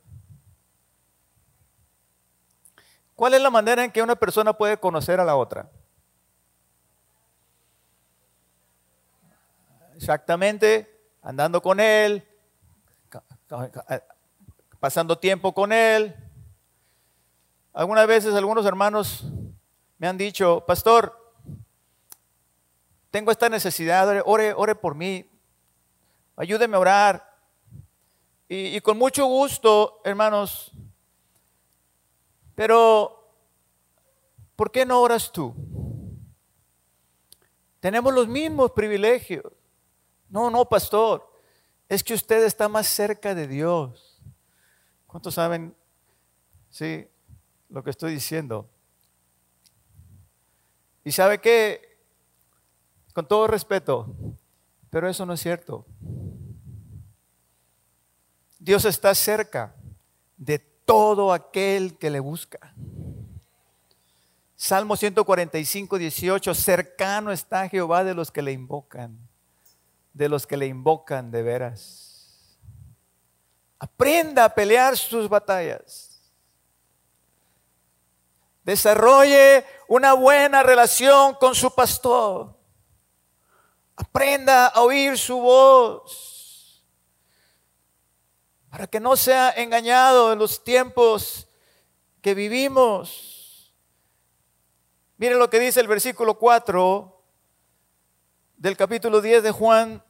¿Cuál 3.18 3.34
es 3.34 3.42
la 3.42 3.50
manera 3.50 3.82
en 3.82 3.90
que 3.90 4.00
una 4.00 4.14
persona 4.14 4.52
puede 4.52 4.78
conocer 4.78 5.18
a 5.18 5.24
la 5.24 5.34
otra? 5.34 5.68
Exactamente, 9.96 10.88
andando 11.20 11.60
con 11.60 11.80
él, 11.80 12.24
pasando 14.78 15.18
tiempo 15.18 15.52
con 15.52 15.72
él. 15.72 16.14
Algunas 17.72 18.06
veces 18.06 18.36
algunos 18.36 18.64
hermanos 18.64 19.24
me 19.98 20.06
han 20.06 20.16
dicho, 20.16 20.64
pastor, 20.64 21.17
tengo 23.10 23.30
esta 23.30 23.48
necesidad, 23.48 24.22
ore, 24.24 24.52
ore 24.54 24.74
por 24.74 24.94
mí, 24.94 25.28
ayúdeme 26.36 26.76
a 26.76 26.80
orar. 26.80 27.38
Y, 28.48 28.80
con 28.80 28.96
mucho 28.96 29.26
gusto, 29.26 30.00
hermanos, 30.04 30.72
pero, 32.54 33.34
¿por 34.56 34.70
qué 34.70 34.86
no 34.86 35.00
oras 35.00 35.30
tú? 35.30 35.54
Tenemos 37.78 38.12
los 38.12 38.26
mismos 38.26 38.72
privilegios. 38.72 39.44
No, 40.28 40.50
no, 40.50 40.68
pastor. 40.68 41.30
Es 41.88 42.02
que 42.02 42.14
usted 42.14 42.44
está 42.44 42.68
más 42.68 42.88
cerca 42.88 43.34
de 43.34 43.46
Dios. 43.46 44.20
¿Cuántos 45.06 45.34
saben? 45.34 45.74
Sí, 46.70 47.06
lo 47.68 47.84
que 47.84 47.90
estoy 47.90 48.12
diciendo. 48.12 48.68
Y 51.04 51.12
sabe 51.12 51.38
que, 51.38 51.87
con 53.18 53.26
todo 53.26 53.48
respeto, 53.48 54.14
pero 54.90 55.08
eso 55.08 55.26
no 55.26 55.32
es 55.32 55.40
cierto. 55.40 55.84
Dios 58.60 58.84
está 58.84 59.12
cerca 59.12 59.74
de 60.36 60.60
todo 60.60 61.32
aquel 61.32 61.98
que 61.98 62.10
le 62.10 62.20
busca. 62.20 62.72
Salmo 64.54 64.96
145, 64.96 65.98
18, 65.98 66.54
cercano 66.54 67.32
está 67.32 67.68
Jehová 67.68 68.04
de 68.04 68.14
los 68.14 68.30
que 68.30 68.40
le 68.40 68.52
invocan, 68.52 69.18
de 70.12 70.28
los 70.28 70.46
que 70.46 70.56
le 70.56 70.68
invocan 70.68 71.32
de 71.32 71.42
veras. 71.42 72.56
Aprenda 73.80 74.44
a 74.44 74.54
pelear 74.54 74.96
sus 74.96 75.28
batallas. 75.28 76.22
Desarrolle 78.62 79.64
una 79.88 80.12
buena 80.12 80.62
relación 80.62 81.34
con 81.34 81.56
su 81.56 81.74
pastor. 81.74 82.57
Aprenda 84.00 84.68
a 84.68 84.82
oír 84.82 85.18
su 85.18 85.40
voz 85.40 86.84
para 88.70 88.86
que 88.86 89.00
no 89.00 89.16
sea 89.16 89.50
engañado 89.50 90.32
en 90.32 90.38
los 90.38 90.62
tiempos 90.62 91.48
que 92.22 92.32
vivimos. 92.32 93.74
Miren 95.16 95.40
lo 95.40 95.50
que 95.50 95.58
dice 95.58 95.80
el 95.80 95.88
versículo 95.88 96.38
4 96.38 97.24
del 98.56 98.76
capítulo 98.76 99.20
10 99.20 99.42
de 99.42 99.50
Juan. 99.50 100.04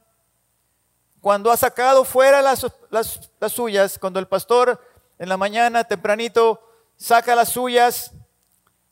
Cuando 1.19 1.51
ha 1.51 1.57
sacado 1.57 2.05
fuera 2.05 2.43
las, 2.43 2.67
las 2.91 3.51
suyas, 3.51 3.97
cuando 3.97 4.19
el 4.19 4.27
pastor 4.27 4.79
en 5.17 5.29
la 5.29 5.37
mañana 5.37 5.83
tempranito 5.83 6.61
saca 6.95 7.35
las 7.35 7.49
suyas, 7.49 8.11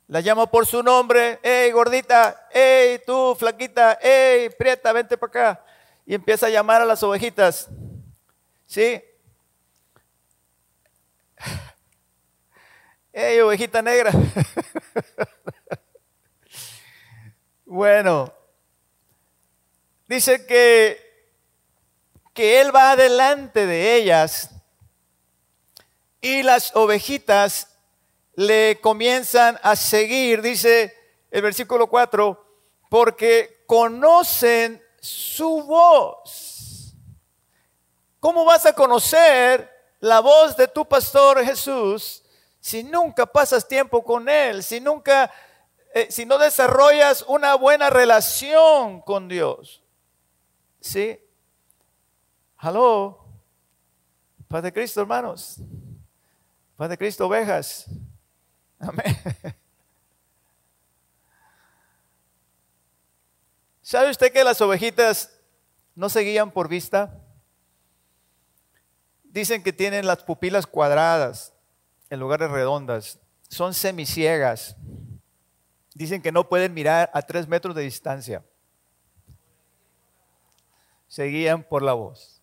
la 0.07 0.21
llama 0.21 0.49
por 0.49 0.65
su 0.65 0.81
nombre, 0.81 1.39
hey 1.43 1.69
gordita, 1.71 2.47
hey 2.51 3.01
tú 3.05 3.35
flaquita, 3.37 3.99
hey 4.01 4.49
prieta, 4.57 4.93
vente 4.93 5.17
para 5.17 5.29
acá. 5.29 5.65
Y 6.05 6.15
empieza 6.15 6.45
a 6.45 6.49
llamar 6.49 6.81
a 6.81 6.85
las 6.85 7.03
ovejitas. 7.03 7.67
¿Sí? 8.65 9.03
¡Ey, 13.11 13.41
ovejita 13.41 13.81
negra! 13.81 14.11
bueno, 17.65 18.33
dice 20.07 20.45
que, 20.45 21.33
que 22.33 22.61
Él 22.61 22.73
va 22.73 22.91
adelante 22.91 23.65
de 23.65 23.95
ellas 23.95 24.51
y 26.21 26.43
las 26.43 26.73
ovejitas 26.75 27.76
le 28.37 28.79
comienzan 28.81 29.59
a 29.63 29.75
seguir, 29.75 30.43
dice 30.43 30.95
el 31.31 31.41
versículo 31.41 31.87
4, 31.87 32.45
porque 32.87 33.63
conocen 33.65 34.81
su 35.01 35.63
voz. 35.63 36.93
¿Cómo 38.19 38.45
vas 38.45 38.67
a 38.67 38.73
conocer 38.73 39.67
la 39.99 40.19
voz 40.19 40.55
de 40.55 40.67
tu 40.67 40.87
pastor 40.87 41.43
Jesús 41.43 42.23
si 42.59 42.83
nunca 42.83 43.25
pasas 43.25 43.67
tiempo 43.67 44.03
con 44.03 44.29
Él, 44.29 44.61
si 44.61 44.79
nunca, 44.79 45.31
eh, 45.95 46.07
si 46.11 46.23
no 46.23 46.37
desarrollas 46.37 47.25
una 47.27 47.55
buena 47.55 47.89
relación 47.89 49.01
con 49.01 49.27
Dios? 49.27 49.81
¿Sí? 50.79 51.19
Aló, 52.57 53.17
Padre 54.47 54.71
Cristo, 54.71 55.01
hermanos. 55.01 55.57
Padre 56.75 56.99
Cristo, 56.99 57.25
ovejas. 57.25 57.87
Amén. 58.79 59.17
¿Sabe 63.81 64.09
usted 64.09 64.33
que 64.33 64.43
las 64.43 64.59
ovejitas 64.61 65.39
no 65.95 66.09
se 66.09 66.19
guían 66.19 66.51
por 66.51 66.67
vista? 66.67 67.21
Dicen 69.23 69.63
que 69.63 69.71
tienen 69.71 70.05
las 70.05 70.23
pupilas 70.23 70.67
cuadradas 70.67 71.53
en 72.09 72.19
lugares 72.19 72.49
redondas. 72.49 73.19
Son 73.49 73.73
semiciegas. 73.73 74.75
Dicen 75.93 76.21
que 76.21 76.31
no 76.31 76.47
pueden 76.49 76.73
mirar 76.73 77.09
a 77.13 77.21
tres 77.21 77.47
metros 77.47 77.73
de 77.75 77.83
distancia. 77.83 78.43
Se 81.07 81.23
guían 81.25 81.63
por 81.63 81.81
la 81.81 81.93
voz. 81.93 82.41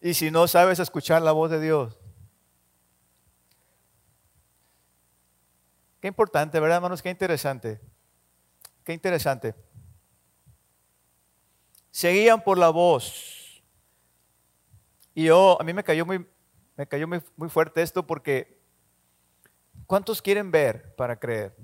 Y 0.00 0.14
si 0.14 0.30
no 0.30 0.48
sabes 0.48 0.78
escuchar 0.78 1.20
la 1.22 1.32
voz 1.32 1.50
de 1.50 1.60
Dios. 1.60 1.99
Qué 6.00 6.08
importante, 6.08 6.58
¿verdad, 6.58 6.76
hermanos? 6.76 7.02
Qué 7.02 7.10
interesante. 7.10 7.80
Qué 8.84 8.92
interesante. 8.92 9.54
Se 11.90 12.10
guían 12.10 12.42
por 12.42 12.56
la 12.56 12.70
voz. 12.70 13.62
Y 15.14 15.24
yo, 15.24 15.60
a 15.60 15.64
mí 15.64 15.72
me 15.74 15.84
cayó 15.84 16.06
muy, 16.06 16.26
me 16.76 16.86
cayó 16.86 17.06
muy, 17.06 17.22
muy 17.36 17.48
fuerte 17.50 17.82
esto 17.82 18.06
porque 18.06 18.58
¿cuántos 19.86 20.22
quieren 20.22 20.50
ver 20.50 20.94
para 20.96 21.18
creer? 21.18 21.54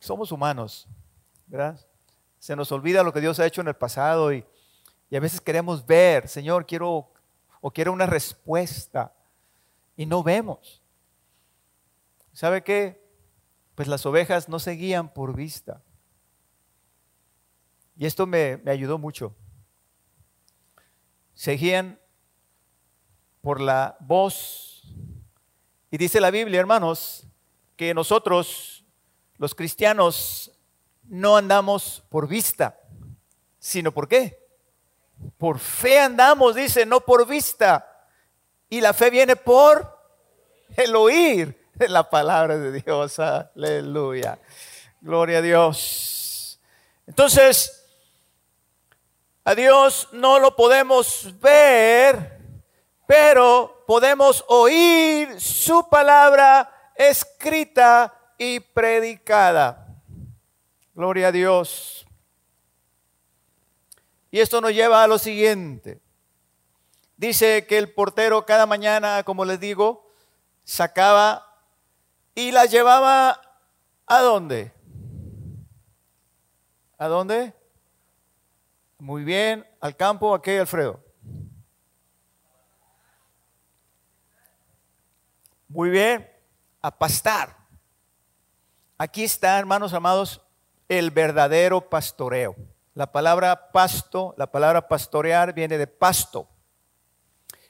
Somos 0.00 0.32
humanos, 0.32 0.88
¿verdad? 1.46 1.78
Se 2.40 2.56
nos 2.56 2.72
olvida 2.72 3.04
lo 3.04 3.12
que 3.12 3.20
Dios 3.20 3.38
ha 3.38 3.46
hecho 3.46 3.60
en 3.60 3.68
el 3.68 3.74
pasado 3.74 4.32
y, 4.32 4.44
y 5.08 5.16
a 5.16 5.20
veces 5.20 5.40
queremos 5.40 5.86
ver, 5.86 6.26
Señor, 6.26 6.66
quiero 6.66 7.12
o 7.60 7.70
quiero 7.70 7.92
una 7.92 8.06
respuesta 8.06 9.14
y 9.96 10.06
no 10.06 10.24
vemos. 10.24 10.81
¿Sabe 12.32 12.62
qué? 12.62 13.02
Pues 13.74 13.88
las 13.88 14.04
ovejas 14.06 14.48
no 14.48 14.58
se 14.58 14.72
guían 14.72 15.12
por 15.12 15.34
vista. 15.34 15.82
Y 17.96 18.06
esto 18.06 18.26
me, 18.26 18.58
me 18.58 18.70
ayudó 18.70 18.98
mucho 18.98 19.34
seguían 21.34 21.98
por 23.40 23.60
la 23.60 23.96
voz 23.98 24.84
Y 25.90 25.98
dice 25.98 26.20
la 26.20 26.30
Biblia, 26.30 26.58
hermanos, 26.58 27.26
que 27.76 27.92
nosotros, 27.92 28.84
los 29.36 29.54
cristianos, 29.54 30.50
no 31.02 31.36
andamos 31.36 32.02
por 32.08 32.26
vista, 32.26 32.80
sino 33.58 33.92
por 33.92 34.08
qué? 34.08 34.38
Por 35.36 35.58
fe 35.58 35.98
andamos, 35.98 36.54
dice, 36.54 36.86
no 36.86 37.00
por 37.00 37.26
vista. 37.26 38.06
Y 38.70 38.80
la 38.80 38.94
fe 38.94 39.10
viene 39.10 39.36
por 39.36 39.98
el 40.76 40.96
oír 40.96 41.61
de 41.74 41.88
la 41.88 42.08
palabra 42.08 42.58
de 42.58 42.80
Dios. 42.80 43.18
Aleluya. 43.18 44.38
Gloria 45.00 45.38
a 45.38 45.42
Dios. 45.42 46.60
Entonces, 47.06 47.84
a 49.44 49.54
Dios 49.54 50.08
no 50.12 50.38
lo 50.38 50.54
podemos 50.54 51.34
ver, 51.40 52.38
pero 53.06 53.84
podemos 53.86 54.44
oír 54.48 55.40
su 55.40 55.88
palabra 55.88 56.92
escrita 56.94 58.14
y 58.38 58.60
predicada. 58.60 59.86
Gloria 60.94 61.28
a 61.28 61.32
Dios. 61.32 62.06
Y 64.30 64.40
esto 64.40 64.60
nos 64.60 64.72
lleva 64.72 65.02
a 65.02 65.06
lo 65.06 65.18
siguiente. 65.18 66.00
Dice 67.16 67.66
que 67.66 67.78
el 67.78 67.92
portero 67.92 68.46
cada 68.46 68.66
mañana, 68.66 69.22
como 69.24 69.44
les 69.44 69.60
digo, 69.60 70.10
sacaba 70.64 71.51
y 72.34 72.52
la 72.52 72.66
llevaba 72.66 73.40
a 74.06 74.20
dónde? 74.20 74.72
¿A 76.98 77.08
dónde? 77.08 77.54
Muy 78.98 79.24
bien, 79.24 79.66
al 79.80 79.96
campo, 79.96 80.34
¿a 80.34 80.40
qué, 80.40 80.60
Alfredo? 80.60 81.02
Muy 85.68 85.90
bien, 85.90 86.30
a 86.80 86.96
pastar. 86.96 87.56
Aquí 88.98 89.24
está, 89.24 89.58
hermanos 89.58 89.92
amados, 89.94 90.42
el 90.88 91.10
verdadero 91.10 91.88
pastoreo. 91.88 92.54
La 92.94 93.10
palabra 93.10 93.72
pasto, 93.72 94.34
la 94.36 94.52
palabra 94.52 94.86
pastorear 94.86 95.54
viene 95.54 95.78
de 95.78 95.86
pasto. 95.86 96.48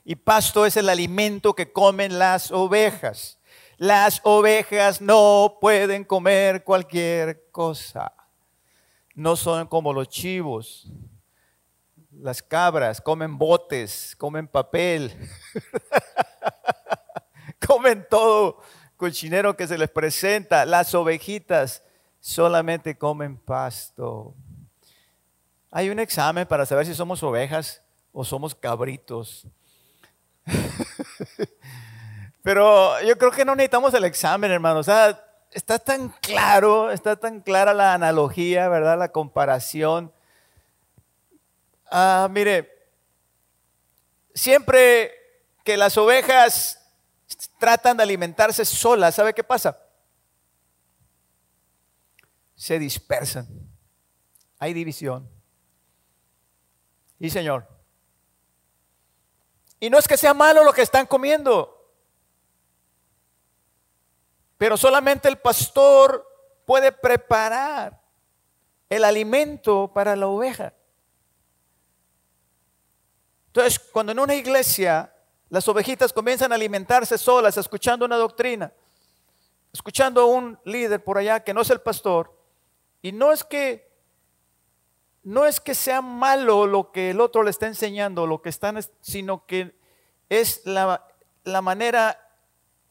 Y 0.05 0.17
pasto 0.17 0.67
es 0.67 0.77
el 0.77 0.89
alimento 0.89 1.55
que 1.55 1.73
comen 1.73 2.19
las 2.19 2.51
ovejas. 2.51 3.39
Las 3.83 4.21
ovejas 4.23 5.01
no 5.01 5.59
pueden 5.61 6.05
comer 6.05 6.63
cualquier 6.63 7.49
cosa. 7.51 8.13
No 9.13 9.35
son 9.35 9.67
como 9.67 9.93
los 9.93 10.09
chivos. 10.09 10.87
Las 12.13 12.45
cabras 12.45 13.01
comen 13.01 13.37
botes, 13.37 14.15
comen 14.17 14.47
papel, 14.47 15.13
comen 17.67 18.07
todo 18.09 18.63
cochinero 18.97 19.57
que 19.57 19.67
se 19.67 19.77
les 19.77 19.91
presenta. 19.91 20.65
Las 20.65 20.95
ovejitas 20.95 21.83
solamente 22.21 22.97
comen 22.97 23.37
pasto. 23.37 24.33
Hay 25.73 25.91
un 25.91 25.99
examen 25.99 26.47
para 26.47 26.67
saber 26.67 26.87
si 26.87 26.95
somos 26.95 27.21
ovejas 27.25 27.83
o 28.13 28.25
somos 28.25 28.55
cabritos. 28.55 29.45
Pero 32.43 33.01
yo 33.03 33.17
creo 33.17 33.31
que 33.31 33.45
no 33.45 33.55
necesitamos 33.55 33.95
el 33.95 34.05
examen, 34.05 34.51
hermano. 34.51 34.81
O 34.81 34.83
sea, 34.83 35.25
está 35.53 35.79
tan 35.79 36.09
claro, 36.21 36.91
está 36.91 37.17
tan 37.17 37.41
clara 37.41 37.73
la 37.73 37.95
analogía, 37.95 38.69
¿verdad? 38.69 38.99
La 38.99 39.11
comparación. 39.11 40.13
Ah, 41.91 42.29
mire, 42.31 42.71
siempre 44.35 45.13
que 45.63 45.77
las 45.77 45.97
ovejas 45.97 46.81
tratan 47.59 47.97
de 47.97 48.03
alimentarse 48.03 48.65
solas, 48.65 49.15
¿sabe 49.15 49.35
qué 49.35 49.45
pasa? 49.45 49.79
Se 52.57 52.79
dispersan. 52.79 53.47
Hay 54.59 54.73
división. 54.73 55.29
Y 57.19 57.31
Señor. 57.31 57.69
Y 59.79 59.91
no 59.91 59.99
es 59.99 60.09
que 60.09 60.17
sea 60.17 60.35
malo 60.35 60.65
lo 60.65 60.73
que 60.73 60.83
están 60.83 61.07
comiendo. 61.07 61.82
Pero 64.63 64.77
solamente 64.77 65.29
el 65.29 65.39
pastor 65.39 66.25
puede 66.65 66.93
preparar 66.93 68.01
el 68.89 69.03
alimento 69.03 69.91
para 69.93 70.15
la 70.15 70.29
oveja. 70.29 70.73
Entonces, 73.49 73.81
cuando 73.81 74.13
en 74.13 74.21
una 74.21 74.37
iglesia 74.37 75.13
las 75.49 75.67
ovejitas 75.67 76.13
comienzan 76.13 76.53
a 76.53 76.55
alimentarse 76.55 77.19
solas, 77.19 77.57
escuchando 77.57 78.05
una 78.05 78.15
doctrina, 78.15 78.73
escuchando 79.73 80.21
a 80.21 80.27
un 80.27 80.57
líder 80.65 81.03
por 81.03 81.19
allá 81.19 81.43
que 81.43 81.53
no 81.53 81.63
es 81.63 81.71
el 81.71 81.81
pastor, 81.81 82.33
y 83.03 83.11
no 83.11 83.33
es 83.33 83.43
que 83.43 83.91
no 85.25 85.45
es 85.45 85.61
que 85.61 85.75
sea 85.75 86.03
malo 86.03 86.69
lo 86.69 86.93
que 86.93 87.11
el 87.11 87.21
otro 87.21 87.43
le 87.43 87.51
está 87.51 87.67
enseñando, 87.67 88.29
lo 88.29 88.41
que 88.41 88.51
están, 88.51 88.79
sino 89.01 89.45
que 89.45 89.75
es 90.29 90.65
la, 90.67 91.05
la 91.43 91.63
manera 91.63 92.32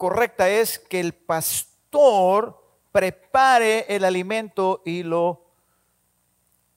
correcta 0.01 0.49
es 0.49 0.79
que 0.79 0.99
el 0.99 1.13
pastor 1.13 2.59
prepare 2.91 3.85
el 3.87 4.03
alimento 4.03 4.81
y 4.83 5.03
lo, 5.03 5.45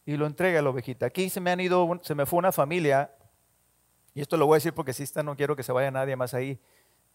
y 0.04 0.18
lo 0.18 0.26
entregue 0.26 0.58
a 0.58 0.62
la 0.62 0.68
ovejita. 0.68 1.06
Aquí 1.06 1.30
se 1.30 1.40
me 1.40 1.50
han 1.50 1.58
ido, 1.58 1.88
se 2.02 2.14
me 2.14 2.26
fue 2.26 2.38
una 2.38 2.52
familia, 2.52 3.10
y 4.12 4.20
esto 4.20 4.36
lo 4.36 4.44
voy 4.44 4.56
a 4.56 4.58
decir 4.58 4.74
porque 4.74 4.92
si 4.92 5.04
está, 5.04 5.22
no 5.22 5.36
quiero 5.36 5.56
que 5.56 5.62
se 5.62 5.72
vaya 5.72 5.90
nadie 5.90 6.16
más 6.16 6.34
ahí. 6.34 6.60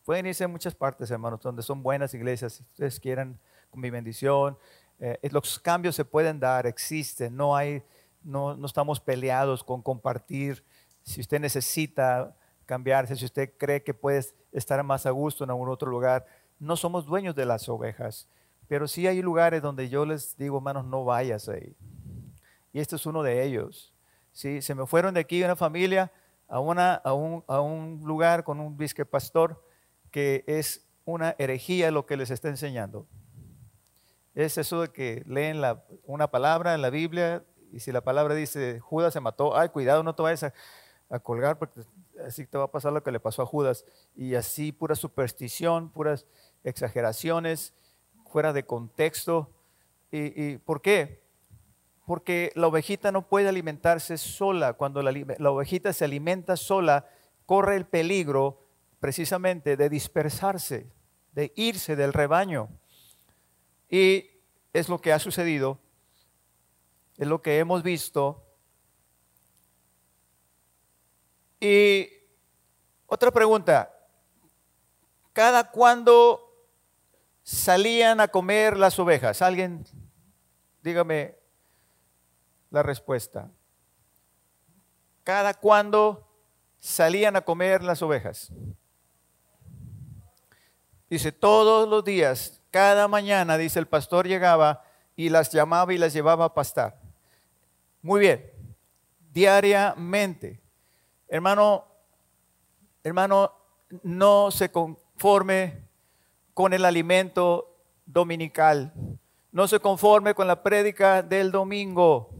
Pueden 0.03 0.25
irse 0.25 0.43
a 0.43 0.47
muchas 0.47 0.73
partes, 0.73 1.11
hermanos, 1.11 1.41
donde 1.41 1.61
son 1.61 1.83
buenas 1.83 2.11
iglesias, 2.15 2.53
si 2.53 2.63
ustedes 2.63 2.99
quieran, 2.99 3.39
con 3.69 3.79
mi 3.79 3.91
bendición. 3.91 4.57
Eh, 4.99 5.29
los 5.31 5.59
cambios 5.59 5.95
se 5.95 6.05
pueden 6.05 6.39
dar, 6.39 6.65
existen, 6.65 7.37
no 7.37 7.55
hay, 7.55 7.83
no, 8.23 8.57
no 8.57 8.65
estamos 8.65 8.99
peleados 8.99 9.63
con 9.63 9.83
compartir. 9.83 10.65
Si 11.03 11.21
usted 11.21 11.39
necesita 11.39 12.35
cambiarse, 12.69 13.15
si 13.15 13.25
usted 13.25 13.51
cree 13.57 13.81
que 13.81 13.95
puede 13.95 14.23
estar 14.51 14.83
más 14.83 15.07
a 15.07 15.09
gusto 15.09 15.43
en 15.43 15.49
algún 15.49 15.69
otro 15.69 15.89
lugar. 15.89 16.27
No 16.59 16.75
somos 16.75 17.07
dueños 17.07 17.33
de 17.33 17.47
las 17.47 17.67
ovejas, 17.67 18.29
pero 18.67 18.87
sí 18.87 19.07
hay 19.07 19.23
lugares 19.23 19.63
donde 19.63 19.89
yo 19.89 20.05
les 20.05 20.37
digo, 20.37 20.57
hermanos, 20.57 20.85
no 20.85 21.03
vayas 21.03 21.49
ahí. 21.49 21.75
Y 22.71 22.79
este 22.79 22.97
es 22.97 23.07
uno 23.07 23.23
de 23.23 23.43
ellos. 23.43 23.91
¿sí? 24.33 24.61
Se 24.61 24.75
me 24.75 24.85
fueron 24.85 25.15
de 25.15 25.21
aquí 25.21 25.43
una 25.43 25.55
familia 25.55 26.11
a, 26.47 26.59
una, 26.59 26.93
a, 26.93 27.13
un, 27.13 27.43
a 27.47 27.59
un 27.59 28.01
lugar 28.03 28.43
con 28.43 28.59
un 28.59 28.77
bisque 28.77 29.03
pastor 29.03 29.65
que 30.11 30.43
es 30.45 30.85
una 31.05 31.35
herejía 31.39 31.89
lo 31.89 32.05
que 32.05 32.17
les 32.17 32.29
está 32.29 32.49
enseñando. 32.49 33.07
Es 34.35 34.59
eso 34.59 34.81
de 34.81 34.89
que 34.89 35.23
leen 35.25 35.59
la, 35.59 35.83
una 36.05 36.27
palabra 36.27 36.75
en 36.75 36.83
la 36.83 36.91
Biblia 36.91 37.43
y 37.71 37.79
si 37.79 37.91
la 37.91 38.01
palabra 38.01 38.35
dice 38.35 38.79
Judas 38.79 39.13
se 39.13 39.21
mató, 39.21 39.57
ay, 39.57 39.69
cuidado, 39.69 40.03
no 40.03 40.13
te 40.13 40.21
vayas 40.21 40.43
a, 40.43 40.53
a 41.09 41.19
colgar 41.19 41.57
porque 41.57 41.81
así 42.25 42.45
te 42.45 42.57
va 42.57 42.65
a 42.65 42.71
pasar 42.71 42.93
lo 42.93 43.03
que 43.03 43.11
le 43.11 43.19
pasó 43.19 43.41
a 43.41 43.45
Judas. 43.45 43.85
Y 44.15 44.35
así 44.35 44.71
pura 44.71 44.95
superstición, 44.95 45.91
puras 45.91 46.25
exageraciones, 46.63 47.73
fuera 48.31 48.53
de 48.53 48.65
contexto. 48.65 49.51
¿Y, 50.11 50.57
por 50.57 50.81
qué? 50.81 51.23
Porque 52.05 52.51
la 52.55 52.67
ovejita 52.67 53.11
no 53.11 53.27
puede 53.27 53.49
alimentarse 53.49 54.17
sola. 54.17 54.73
Cuando 54.73 55.01
la, 55.01 55.11
la 55.37 55.51
ovejita 55.51 55.93
se 55.93 56.05
alimenta 56.05 56.57
sola, 56.57 57.07
corre 57.45 57.75
el 57.75 57.85
peligro 57.85 58.65
precisamente 58.99 59.77
de 59.77 59.89
dispersarse, 59.89 60.91
de 61.33 61.53
irse 61.55 61.95
del 61.95 62.13
rebaño. 62.13 62.69
Y 63.89 64.29
es 64.73 64.89
lo 64.89 64.99
que 64.99 65.13
ha 65.13 65.19
sucedido, 65.19 65.79
es 67.17 67.27
lo 67.27 67.41
que 67.41 67.59
hemos 67.59 67.83
visto 67.83 68.48
Y 71.59 72.09
otra 73.05 73.31
pregunta, 73.31 73.93
¿cada 75.33 75.69
cuándo 75.71 76.45
salían 77.43 78.21
a 78.21 78.27
comer 78.27 78.77
las 78.77 78.97
ovejas? 78.99 79.41
Alguien, 79.41 79.85
dígame 80.81 81.35
la 82.69 82.83
respuesta. 82.83 83.49
¿Cada 85.23 85.53
cuándo 85.53 86.27
salían 86.79 87.35
a 87.35 87.41
comer 87.41 87.83
las 87.83 88.01
ovejas? 88.01 88.51
Dice, 91.09 91.31
todos 91.31 91.89
los 91.89 92.05
días, 92.05 92.61
cada 92.71 93.07
mañana, 93.07 93.57
dice 93.57 93.79
el 93.79 93.87
pastor 93.87 94.27
llegaba 94.27 94.83
y 95.15 95.29
las 95.29 95.51
llamaba 95.51 95.93
y 95.93 95.97
las 95.97 96.13
llevaba 96.13 96.45
a 96.45 96.53
pastar. 96.53 96.99
Muy 98.01 98.21
bien, 98.21 98.51
diariamente. 99.33 100.61
Hermano, 101.31 101.85
hermano, 103.03 103.53
no 104.01 104.49
se 104.49 104.71
conforme 104.71 105.87
con 106.55 106.73
el 106.73 106.83
alimento 106.83 107.77
dominical. 108.05 108.91
No 109.51 109.67
se 109.67 109.79
conforme 109.79 110.33
con 110.33 110.47
la 110.47 110.63
prédica 110.63 111.21
del 111.21 111.51
domingo. 111.51 112.31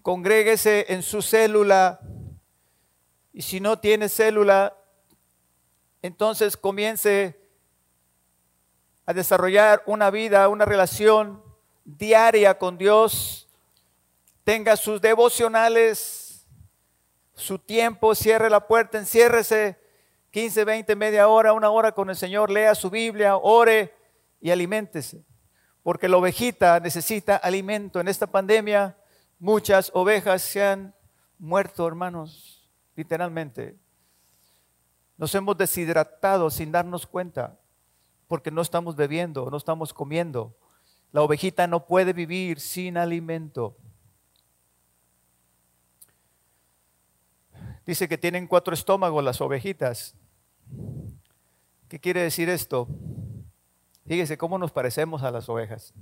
Congréguese 0.00 0.86
en 0.88 1.02
su 1.02 1.20
célula. 1.20 2.00
Y 3.34 3.42
si 3.42 3.60
no 3.60 3.78
tiene 3.78 4.08
célula, 4.08 4.74
entonces 6.00 6.56
comience 6.56 7.38
a 9.04 9.12
desarrollar 9.12 9.82
una 9.84 10.10
vida, 10.10 10.48
una 10.48 10.64
relación 10.64 11.42
diaria 11.84 12.56
con 12.56 12.78
Dios, 12.78 13.48
tenga 14.44 14.76
sus 14.76 15.00
devocionales, 15.00 16.19
su 17.40 17.58
tiempo, 17.58 18.14
cierre 18.14 18.48
la 18.50 18.66
puerta, 18.66 18.98
enciérrese 18.98 19.80
15, 20.30 20.64
20, 20.64 20.96
media 20.96 21.26
hora, 21.26 21.52
una 21.52 21.70
hora 21.70 21.92
con 21.92 22.08
el 22.08 22.16
Señor, 22.16 22.50
lea 22.50 22.74
su 22.74 22.88
Biblia, 22.88 23.36
ore 23.36 23.94
y 24.40 24.50
aliméntese. 24.50 25.24
Porque 25.82 26.08
la 26.08 26.18
ovejita 26.18 26.78
necesita 26.78 27.36
alimento. 27.36 27.98
En 27.98 28.06
esta 28.06 28.28
pandemia 28.28 28.96
muchas 29.38 29.90
ovejas 29.94 30.42
se 30.42 30.64
han 30.64 30.94
muerto, 31.38 31.86
hermanos, 31.88 32.68
literalmente. 32.94 33.76
Nos 35.16 35.34
hemos 35.34 35.56
deshidratado 35.56 36.48
sin 36.50 36.70
darnos 36.70 37.06
cuenta 37.06 37.58
porque 38.28 38.50
no 38.52 38.62
estamos 38.62 38.94
bebiendo, 38.94 39.50
no 39.50 39.56
estamos 39.56 39.92
comiendo. 39.92 40.56
La 41.10 41.22
ovejita 41.22 41.66
no 41.66 41.86
puede 41.86 42.12
vivir 42.12 42.60
sin 42.60 42.96
alimento. 42.96 43.76
Dice 47.90 48.08
que 48.08 48.16
tienen 48.16 48.46
cuatro 48.46 48.72
estómagos 48.72 49.24
las 49.24 49.40
ovejitas. 49.40 50.14
¿Qué 51.88 51.98
quiere 51.98 52.22
decir 52.22 52.48
esto? 52.48 52.86
Fíjese 54.06 54.38
cómo 54.38 54.58
nos 54.58 54.70
parecemos 54.70 55.24
a 55.24 55.32
las 55.32 55.48
ovejas. 55.48 55.92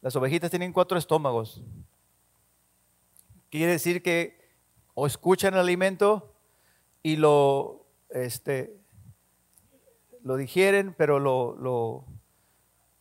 Las 0.00 0.16
ovejitas 0.16 0.50
tienen 0.50 0.72
cuatro 0.72 0.98
estómagos. 0.98 1.62
Quiere 3.48 3.70
decir 3.70 4.02
que 4.02 4.40
o 4.94 5.06
escuchan 5.06 5.54
el 5.54 5.60
alimento 5.60 6.34
y 7.00 7.14
lo, 7.14 7.86
este, 8.10 8.76
lo 10.24 10.36
digieren, 10.36 10.96
pero 10.98 11.20
lo, 11.20 11.54
lo, 11.54 12.06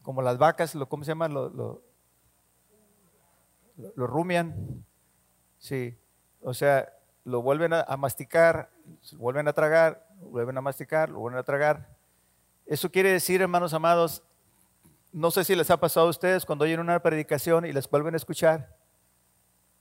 como 0.03 0.21
las 0.21 0.37
vacas, 0.37 0.75
lo, 0.75 0.87
¿cómo 0.87 1.03
se 1.03 1.09
llama? 1.09 1.29
Lo, 1.29 1.49
lo, 1.49 1.81
lo 3.95 4.05
rumian. 4.05 4.85
Sí, 5.57 5.97
o 6.41 6.53
sea, 6.53 6.93
lo 7.25 7.41
vuelven 7.41 7.73
a, 7.73 7.97
masticar, 7.97 8.69
vuelven 9.13 9.47
a 9.47 9.53
tragar, 9.53 10.07
vuelven 10.19 10.57
a 10.57 10.61
masticar, 10.61 11.09
lo 11.09 11.19
vuelven 11.19 11.39
a 11.39 11.43
tragar. 11.43 11.89
Eso 12.65 12.91
quiere 12.91 13.11
decir, 13.11 13.41
hermanos 13.41 13.73
amados, 13.73 14.23
no 15.11 15.31
sé 15.31 15.43
si 15.43 15.55
les 15.55 15.69
ha 15.71 15.77
pasado 15.77 16.07
a 16.07 16.09
ustedes 16.09 16.45
cuando 16.45 16.65
oyen 16.65 16.79
una 16.79 17.01
predicación 17.01 17.65
y 17.65 17.71
les 17.71 17.89
vuelven 17.89 18.13
a 18.13 18.17
escuchar, 18.17 18.75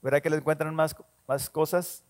¿verdad 0.01 0.21
que 0.21 0.29
les 0.29 0.39
encuentran 0.39 0.73
más, 0.73 0.95
más 1.27 1.49
cosas? 1.49 2.03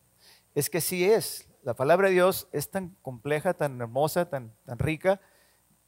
Es 0.54 0.70
que 0.70 0.82
sí 0.82 1.06
es. 1.06 1.48
La 1.64 1.74
palabra 1.74 2.10
de 2.10 2.16
Dios 2.16 2.48
es 2.52 2.70
tan 2.70 2.90
compleja, 3.02 3.54
tan 3.54 3.80
hermosa, 3.80 4.30
tan, 4.30 4.54
tan 4.66 4.78
rica, 4.78 5.22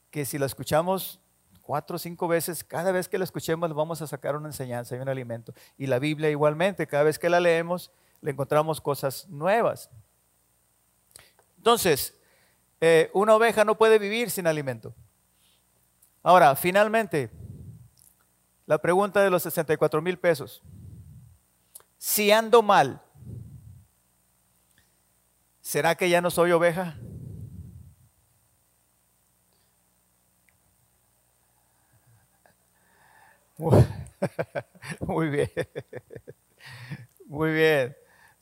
que 0.10 0.26
si 0.26 0.38
la 0.38 0.46
escuchamos 0.46 1.20
cuatro 1.62 1.98
o 1.98 2.00
cinco 2.00 2.28
veces, 2.28 2.64
cada 2.64 2.92
vez 2.92 3.10
que 3.10 3.18
la 3.18 3.26
escuchemos 3.26 3.74
vamos 3.74 4.02
a 4.02 4.08
sacar 4.08 4.36
una 4.36 4.48
enseñanza 4.48 4.96
y 4.96 5.00
un 5.00 5.10
alimento. 5.10 5.54
Y 5.78 5.88
la 5.88 6.00
Biblia 6.00 6.30
igualmente, 6.30 6.88
cada 6.88 7.04
vez 7.04 7.20
que 7.20 7.30
la 7.30 7.40
leemos, 7.40 7.92
le 8.22 8.32
encontramos 8.32 8.82
cosas 8.82 9.28
nuevas. 9.30 9.90
Entonces, 11.58 12.14
eh, 12.82 13.10
una 13.14 13.36
oveja 13.36 13.66
no 13.66 13.76
puede 13.76 14.00
vivir 14.00 14.30
sin 14.30 14.48
alimento. 14.48 14.94
Ahora, 16.22 16.56
finalmente, 16.56 17.30
la 18.66 18.78
pregunta 18.80 19.22
de 19.22 19.30
los 19.30 19.44
64 19.44 20.02
mil 20.02 20.18
pesos. 20.18 20.62
Si 21.98 22.32
ando 22.32 22.62
mal, 22.62 23.02
¿será 25.62 25.96
que 25.96 26.10
ya 26.10 26.22
no 26.22 26.30
soy 26.32 26.52
oveja? 26.52 26.98
Muy 35.00 35.30
bien. 35.30 35.50
Muy 37.28 37.52
bien. 37.54 37.96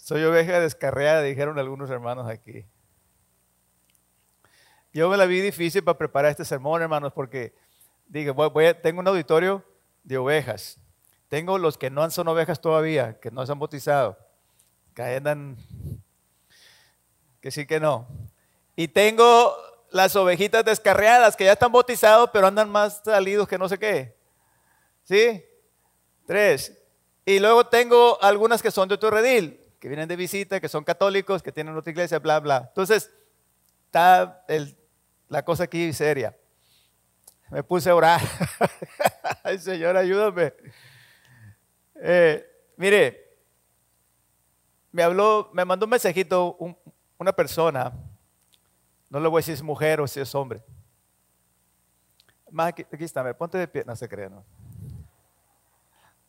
Soy 0.04 0.22
oveja 0.26 0.60
descarriada, 0.60 1.22
dijeron 1.22 1.58
algunos 1.58 1.90
hermanos 1.90 2.30
aquí. 2.30 2.66
Yo 4.92 5.08
me 5.08 5.16
la 5.16 5.26
vi 5.26 5.40
difícil 5.40 5.82
para 5.82 5.98
preparar 5.98 6.32
este 6.32 6.44
sermón, 6.44 6.82
hermanos, 6.82 7.14
porque 7.14 7.56
digo, 8.08 8.34
voy, 8.34 8.74
tengo 8.84 9.00
un 9.00 9.08
auditorio 9.08 9.64
de 10.04 10.18
ovejas. 10.18 10.78
Tengo 11.30 11.58
los 11.58 11.78
que 11.78 11.90
no 11.90 12.12
son 12.12 12.28
ovejas 12.28 12.60
todavía, 12.60 13.18
que 13.22 13.32
no 13.32 13.46
se 13.46 13.54
han 13.54 13.60
bautizado, 13.60 14.18
que 14.94 15.04
andan, 15.04 15.56
que 17.40 17.50
sí 17.50 17.66
que 17.66 17.80
no. 17.80 18.06
Y 18.76 18.90
tengo 18.90 19.56
las 19.90 20.18
ovejitas 20.18 20.66
descarriadas 20.66 21.38
que 21.38 21.46
ya 21.46 21.54
están 21.54 21.72
bautizados, 21.72 22.30
pero 22.34 22.48
andan 22.48 22.70
más 22.70 23.04
salidos 23.06 23.48
que 23.48 23.58
no 23.58 23.70
sé 23.70 23.80
qué. 23.80 24.18
¿Sí? 25.06 25.46
Tres. 26.28 26.78
Y 27.26 27.40
luego 27.40 27.68
tengo 27.68 28.22
algunas 28.22 28.62
que 28.62 28.70
son 28.70 28.90
de 28.90 28.96
otro 28.96 29.10
redil 29.10 29.63
que 29.84 29.90
vienen 29.90 30.08
de 30.08 30.16
visita, 30.16 30.62
que 30.62 30.70
son 30.70 30.86
católicos, 30.86 31.44
que 31.44 31.52
tienen 31.52 31.76
otra 31.76 31.92
iglesia, 31.92 32.18
bla, 32.18 32.40
bla. 32.40 32.68
Entonces, 32.70 33.12
está 33.88 34.46
la 35.28 35.44
cosa 35.44 35.66
aquí 35.66 35.92
seria. 35.92 36.34
Me 37.50 37.64
puse 37.64 37.90
a 37.90 37.96
orar. 37.96 38.22
Ay, 39.44 39.60
Señor, 39.60 39.98
ayúdame. 39.98 40.54
Eh, 41.96 42.50
mire, 42.78 43.36
me 44.90 45.04
habló, 45.04 45.50
me 45.52 45.66
mandó 45.66 45.86
un 45.86 45.90
mensajito 45.90 46.58
una 47.18 47.34
persona, 47.34 47.92
no 49.10 49.20
le 49.20 49.28
voy 49.28 49.40
a 49.40 49.42
decir 49.42 49.58
si 49.58 49.60
es 49.60 49.64
mujer 49.64 50.00
o 50.00 50.08
si 50.08 50.22
es 50.22 50.34
hombre. 50.34 50.64
aquí, 52.58 52.86
aquí 52.90 53.04
está, 53.04 53.22
me 53.22 53.34
ponte 53.34 53.58
de 53.58 53.68
pie, 53.68 53.84
no 53.86 53.98
se 53.98 54.08
crea, 54.08 54.30
no. 54.30 54.46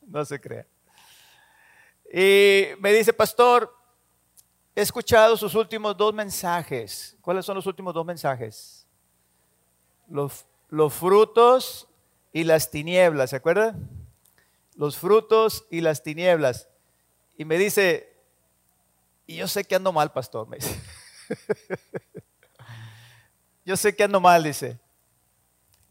No 0.09 0.25
se 0.25 0.41
crea. 0.41 0.67
Y 2.17 2.69
me 2.79 2.93
dice, 2.93 3.13
pastor, 3.13 3.77
he 4.73 4.83
escuchado 4.83 5.37
sus 5.37 5.53
últimos 5.57 5.97
dos 5.97 6.15
mensajes. 6.15 7.17
¿Cuáles 7.21 7.45
son 7.45 7.57
los 7.57 7.67
últimos 7.67 7.93
dos 7.93 8.07
mensajes? 8.07 8.87
Los, 10.07 10.47
frutos 10.95 11.89
y 12.33 12.45
las 12.45 12.71
tinieblas, 12.71 13.31
¿se 13.31 13.37
acuerdan? 13.37 13.91
Los 14.77 14.97
frutos 14.97 15.67
y 15.73 15.81
las 15.81 16.05
tinieblas. 16.05 16.69
Y 17.37 17.45
me 17.45 17.59
dice, 17.59 18.17
y 19.27 19.35
yo 19.35 19.49
sé 19.49 19.65
que 19.65 19.75
ando 19.75 19.93
mal, 19.93 20.13
pastor, 20.13 20.47
me 20.47 20.59
dice. 20.59 20.81
yo 23.65 23.77
sé 23.77 23.97
que 23.97 24.05
ando 24.05 24.21
mal, 24.21 24.45
dice. 24.45 24.79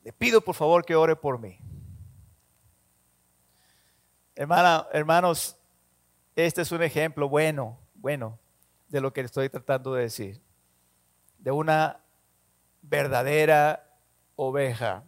Le 0.05 0.13
pido 0.13 0.39
por 0.39 0.55
favor 0.55 0.85
que 0.85 0.95
ore 0.95 1.17
por 1.17 1.37
mí. 1.37 1.59
Hermana, 4.35 4.87
hermanos, 4.93 5.57
este 6.35 6.61
es 6.61 6.71
un 6.71 6.81
ejemplo 6.81 7.29
bueno, 7.29 7.79
bueno, 7.93 8.39
de 8.87 9.01
lo 9.01 9.13
que 9.13 9.21
estoy 9.21 9.49
tratando 9.49 9.93
de 9.93 10.03
decir. 10.03 10.41
De 11.37 11.51
una 11.51 12.03
verdadera 12.81 13.97
oveja. 14.35 15.03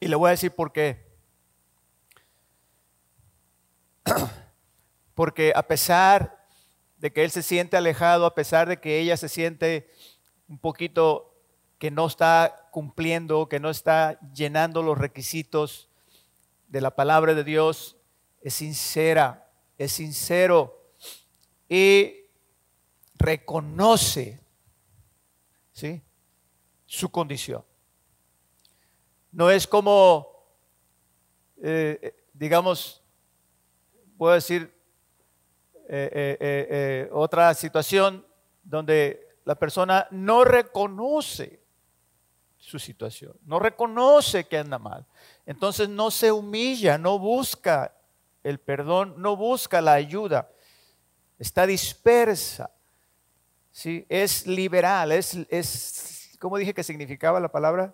Y 0.00 0.08
le 0.08 0.16
voy 0.16 0.28
a 0.28 0.30
decir 0.32 0.52
por 0.52 0.72
qué. 0.72 1.06
Porque 5.14 5.52
a 5.54 5.62
pesar 5.62 6.44
de 6.98 7.12
que 7.12 7.24
él 7.24 7.30
se 7.30 7.42
siente 7.42 7.76
alejado, 7.76 8.26
a 8.26 8.34
pesar 8.34 8.68
de 8.68 8.78
que 8.78 8.98
ella 8.98 9.16
se 9.16 9.28
siente 9.28 9.90
un 10.48 10.58
poquito 10.58 11.32
que 11.78 11.90
no 11.90 12.06
está 12.06 12.68
cumpliendo, 12.70 13.48
que 13.48 13.60
no 13.60 13.70
está 13.70 14.18
llenando 14.32 14.82
los 14.82 14.98
requisitos 14.98 15.90
de 16.68 16.80
la 16.80 16.94
palabra 16.96 17.34
de 17.34 17.44
Dios, 17.44 17.96
es 18.42 18.54
sincera 18.54 19.45
es 19.78 19.92
sincero 19.92 20.90
y 21.68 22.26
reconoce 23.14 24.40
¿sí? 25.72 26.02
su 26.86 27.10
condición. 27.10 27.64
No 29.32 29.50
es 29.50 29.66
como, 29.66 30.28
eh, 31.62 31.98
eh, 32.00 32.24
digamos, 32.32 33.02
puedo 34.16 34.34
decir, 34.34 34.72
eh, 35.88 37.08
otra 37.12 37.54
situación 37.54 38.26
donde 38.64 39.38
la 39.44 39.54
persona 39.54 40.08
no 40.10 40.42
reconoce 40.42 41.60
su 42.56 42.78
situación, 42.78 43.36
no 43.44 43.60
reconoce 43.60 44.44
que 44.48 44.58
anda 44.58 44.78
mal. 44.78 45.06
Entonces 45.44 45.88
no 45.88 46.10
se 46.10 46.32
humilla, 46.32 46.98
no 46.98 47.18
busca 47.18 47.95
el 48.48 48.60
perdón, 48.60 49.14
no 49.18 49.36
busca 49.36 49.80
la 49.80 49.94
ayuda, 49.94 50.48
está 51.36 51.66
dispersa, 51.66 52.70
¿sí? 53.72 54.06
es 54.08 54.46
liberal, 54.46 55.10
es, 55.10 55.34
es 55.50 56.36
¿cómo 56.38 56.56
dije 56.56 56.72
que 56.72 56.84
significaba 56.84 57.40
la 57.40 57.50
palabra? 57.50 57.92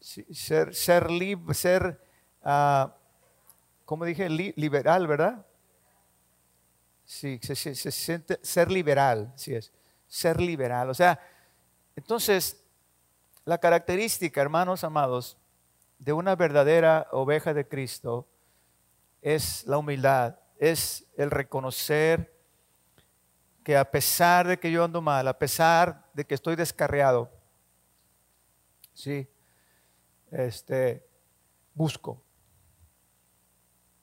ser, 0.00 0.74
ser, 0.74 1.06
ser 1.54 2.00
uh, 2.42 2.90
¿cómo 3.84 4.04
dije? 4.04 4.28
liberal, 4.28 5.06
¿verdad? 5.06 5.46
Sí, 7.04 7.38
se, 7.42 7.54
se, 7.54 7.74
siente 7.92 8.40
ser 8.42 8.70
liberal, 8.70 9.32
sí 9.36 9.54
es, 9.54 9.72
ser 10.08 10.40
liberal. 10.40 10.90
O 10.90 10.94
sea, 10.94 11.20
entonces, 11.94 12.56
La 13.44 13.58
característica, 13.58 14.40
hermanos 14.40 14.84
amados, 14.84 15.36
de 15.98 16.12
una 16.12 16.34
verdadera 16.34 17.08
oveja 17.10 17.52
de 17.54 17.66
Cristo 17.66 18.26
es 19.22 19.66
la 19.66 19.78
humildad, 19.78 20.38
es 20.58 21.06
el 21.16 21.30
reconocer 21.30 22.36
que 23.62 23.76
a 23.76 23.90
pesar 23.90 24.46
de 24.46 24.58
que 24.58 24.70
yo 24.70 24.84
ando 24.84 25.00
mal, 25.02 25.28
a 25.28 25.38
pesar 25.38 26.08
de 26.14 26.26
que 26.26 26.34
estoy 26.34 26.56
descarriado, 26.56 27.30
sí, 28.94 29.28
este, 30.30 31.06
busco. 31.74 32.22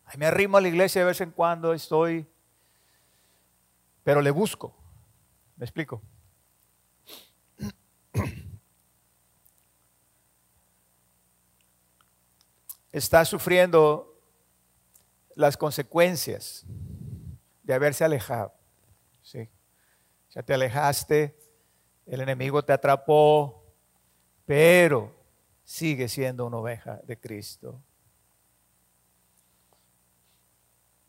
Ahí 0.05 0.17
me 0.17 0.25
arrimo 0.25 0.57
a 0.57 0.61
la 0.61 0.67
iglesia 0.67 1.01
de 1.01 1.07
vez 1.07 1.21
en 1.21 1.31
cuando, 1.31 1.73
estoy, 1.73 2.27
pero 4.03 4.21
le 4.21 4.31
busco. 4.31 4.75
¿Me 5.57 5.65
explico? 5.65 6.01
Está 12.91 13.25
sufriendo 13.25 14.16
las 15.37 15.55
consecuencias 15.55 16.65
de 17.61 17.73
haberse 17.73 18.03
alejado. 18.03 18.53
¿sí? 19.21 19.47
Ya 20.31 20.41
te 20.41 20.53
alejaste, 20.53 21.37
el 22.07 22.21
enemigo 22.21 22.65
te 22.65 22.73
atrapó, 22.73 23.63
pero 24.45 25.15
sigue 25.63 26.09
siendo 26.09 26.47
una 26.47 26.57
oveja 26.57 27.01
de 27.03 27.19
Cristo. 27.19 27.79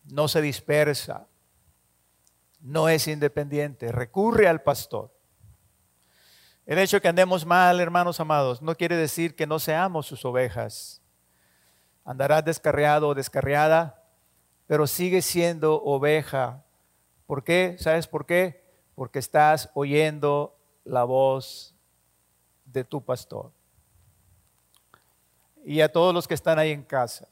No 0.04 0.28
se 0.28 0.42
dispersa, 0.42 1.26
no 2.60 2.88
es 2.90 3.08
independiente, 3.08 3.92
recurre 3.92 4.46
al 4.46 4.62
pastor. 4.62 5.10
El 6.66 6.78
hecho 6.78 6.98
de 6.98 7.00
que 7.00 7.08
andemos 7.08 7.46
mal, 7.46 7.80
hermanos 7.80 8.20
amados, 8.20 8.60
no 8.60 8.74
quiere 8.74 8.96
decir 8.96 9.34
que 9.34 9.46
no 9.46 9.58
seamos 9.58 10.06
sus 10.06 10.22
ovejas. 10.26 11.00
Andarás 12.04 12.44
descarriado 12.44 13.08
o 13.08 13.14
descarriada, 13.14 13.97
pero 14.68 14.86
sigue 14.86 15.22
siendo 15.22 15.82
oveja. 15.82 16.62
¿Por 17.26 17.42
qué? 17.42 17.76
¿Sabes 17.80 18.06
por 18.06 18.26
qué? 18.26 18.62
Porque 18.94 19.18
estás 19.18 19.70
oyendo 19.74 20.54
la 20.84 21.04
voz 21.04 21.74
de 22.66 22.84
tu 22.84 23.02
pastor. 23.02 23.50
Y 25.64 25.80
a 25.80 25.90
todos 25.90 26.14
los 26.14 26.28
que 26.28 26.34
están 26.34 26.58
ahí 26.58 26.70
en 26.70 26.82
casa, 26.82 27.26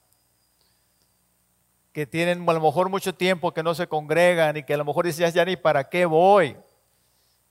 que 1.93 2.07
tienen 2.07 2.49
a 2.49 2.53
lo 2.55 2.61
mejor 2.61 2.89
mucho 2.89 3.15
tiempo 3.15 3.53
que 3.53 3.63
no 3.63 3.75
se 3.75 3.87
congregan 3.87 4.57
y 4.57 4.63
que 4.63 4.73
a 4.73 4.79
lo 4.79 4.85
mejor 4.87 5.05
dicen, 5.05 5.31
ya 5.31 5.45
ni 5.45 5.57
para 5.57 5.89
qué 5.89 6.07
voy. 6.07 6.57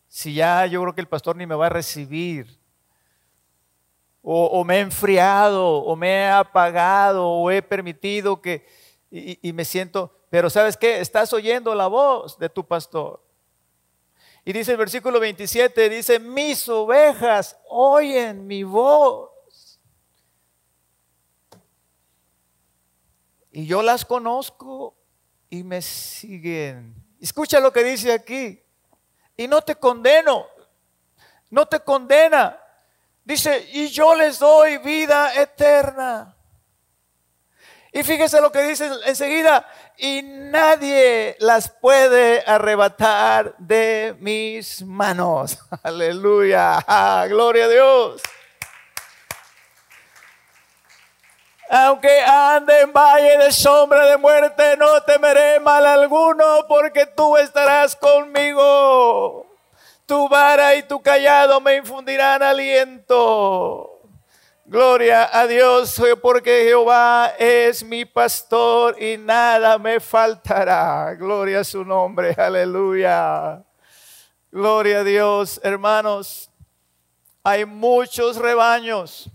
Si 0.07 0.33
ya 0.33 0.65
yo 0.65 0.81
creo 0.81 0.95
que 0.95 1.01
el 1.01 1.07
pastor 1.07 1.35
ni 1.35 1.45
me 1.45 1.55
va 1.55 1.67
a 1.67 1.69
recibir. 1.69 2.59
O, 4.27 4.63
me 4.63 4.77
he 4.77 4.79
enfriado, 4.79 5.83
o 5.83 5.95
me 5.95 6.09
he 6.09 6.27
apagado, 6.27 7.29
o 7.29 7.51
he 7.51 7.61
permitido 7.61 8.41
que, 8.41 8.65
y, 9.15 9.53
me 9.53 9.63
siento, 9.63 10.11
pero 10.29 10.49
¿sabes 10.49 10.75
qué? 10.75 10.99
Estás 10.99 11.31
oyendo 11.31 11.73
la 11.73 11.87
voz 11.87 12.37
de 12.37 12.49
tu 12.49 12.67
pastor. 12.67 13.23
Y 14.43 14.51
dice 14.51 14.71
el 14.71 14.77
versículo 14.77 15.19
27, 15.19 15.89
dice, 15.89 16.19
mis 16.19 16.67
ovejas 16.67 17.57
oyen 17.69 18.45
mi 18.45 18.63
voz. 18.63 19.31
Y 23.51 23.65
yo 23.65 23.81
las 23.81 24.03
conozco 24.03 24.97
y 25.49 25.63
me 25.63 25.81
siguen. 25.81 26.93
Escucha 27.21 27.61
lo 27.61 27.71
que 27.71 27.83
dice 27.85 28.11
aquí. 28.11 28.61
Y 29.37 29.47
no 29.47 29.61
te 29.61 29.75
condeno, 29.75 30.45
no 31.49 31.65
te 31.65 31.79
condena. 31.79 32.59
Dice, 33.23 33.69
y 33.71 33.87
yo 33.87 34.13
les 34.13 34.39
doy 34.39 34.77
vida 34.79 35.33
eterna. 35.41 36.34
Y 37.95 38.03
fíjese 38.03 38.41
lo 38.41 38.51
que 38.51 38.61
dice 38.61 38.91
enseguida, 39.05 39.65
y 39.95 40.21
nadie 40.21 41.37
las 41.39 41.69
puede 41.69 42.43
arrebatar 42.45 43.55
de 43.57 44.17
mis 44.19 44.81
manos. 44.81 45.57
Aleluya, 45.81 46.83
gloria 47.29 47.63
a 47.63 47.69
Dios. 47.69 48.21
Aunque 51.69 52.19
ande 52.19 52.81
en 52.81 52.91
valle 52.91 53.37
de 53.37 53.53
sombra 53.53 54.05
de 54.07 54.17
muerte, 54.17 54.75
no 54.75 55.01
temeré 55.03 55.61
mal 55.61 55.85
alguno, 55.85 56.65
porque 56.67 57.05
tú 57.05 57.37
estarás 57.37 57.95
conmigo. 57.95 59.47
Tu 60.05 60.27
vara 60.27 60.75
y 60.75 60.83
tu 60.83 61.01
callado 61.01 61.61
me 61.61 61.77
infundirán 61.77 62.43
aliento. 62.43 63.94
Gloria 64.67 65.29
a 65.31 65.45
Dios, 65.45 66.01
porque 66.23 66.63
Jehová 66.63 67.35
es 67.37 67.83
mi 67.83 68.03
pastor 68.03 68.99
y 68.99 69.15
nada 69.15 69.77
me 69.77 69.99
faltará. 69.99 71.13
Gloria 71.13 71.59
a 71.59 71.63
su 71.63 71.85
nombre, 71.85 72.33
aleluya. 72.35 73.63
Gloria 74.51 75.01
a 75.01 75.03
Dios, 75.03 75.61
hermanos. 75.63 76.49
Hay 77.43 77.63
muchos 77.65 78.37
rebaños. 78.37 79.29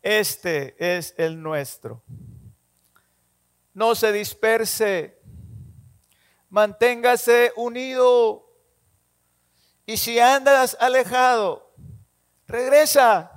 Este 0.00 0.76
es 0.78 1.12
el 1.16 1.42
nuestro. 1.42 2.00
No 3.72 3.96
se 3.96 4.12
disperse. 4.12 5.20
Manténgase 6.48 7.52
unido. 7.56 8.48
Y 9.84 9.96
si 9.96 10.20
andas 10.20 10.76
alejado, 10.78 11.74
regresa 12.46 13.33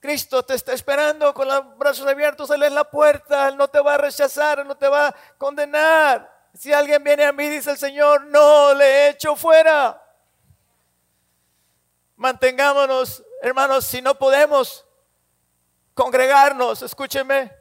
Cristo 0.00 0.42
te 0.42 0.54
está 0.54 0.72
esperando 0.72 1.34
con 1.34 1.46
los 1.46 1.76
brazos 1.76 2.06
abiertos, 2.06 2.50
Él 2.50 2.60
la 2.74 2.84
puerta, 2.84 3.48
Él 3.48 3.56
no 3.58 3.68
te 3.68 3.80
va 3.80 3.94
a 3.94 3.98
rechazar, 3.98 4.58
Él 4.58 4.66
no 4.66 4.76
te 4.76 4.88
va 4.88 5.08
a 5.08 5.14
condenar. 5.36 6.40
Si 6.54 6.72
alguien 6.72 7.04
viene 7.04 7.26
a 7.26 7.32
mí, 7.32 7.48
dice 7.48 7.70
el 7.70 7.78
Señor, 7.78 8.24
no 8.24 8.72
le 8.74 9.10
echo 9.10 9.36
fuera. 9.36 10.02
Mantengámonos, 12.16 13.22
hermanos, 13.42 13.84
si 13.84 14.00
no 14.00 14.18
podemos 14.18 14.86
congregarnos, 15.94 16.80
escúcheme. 16.80 17.52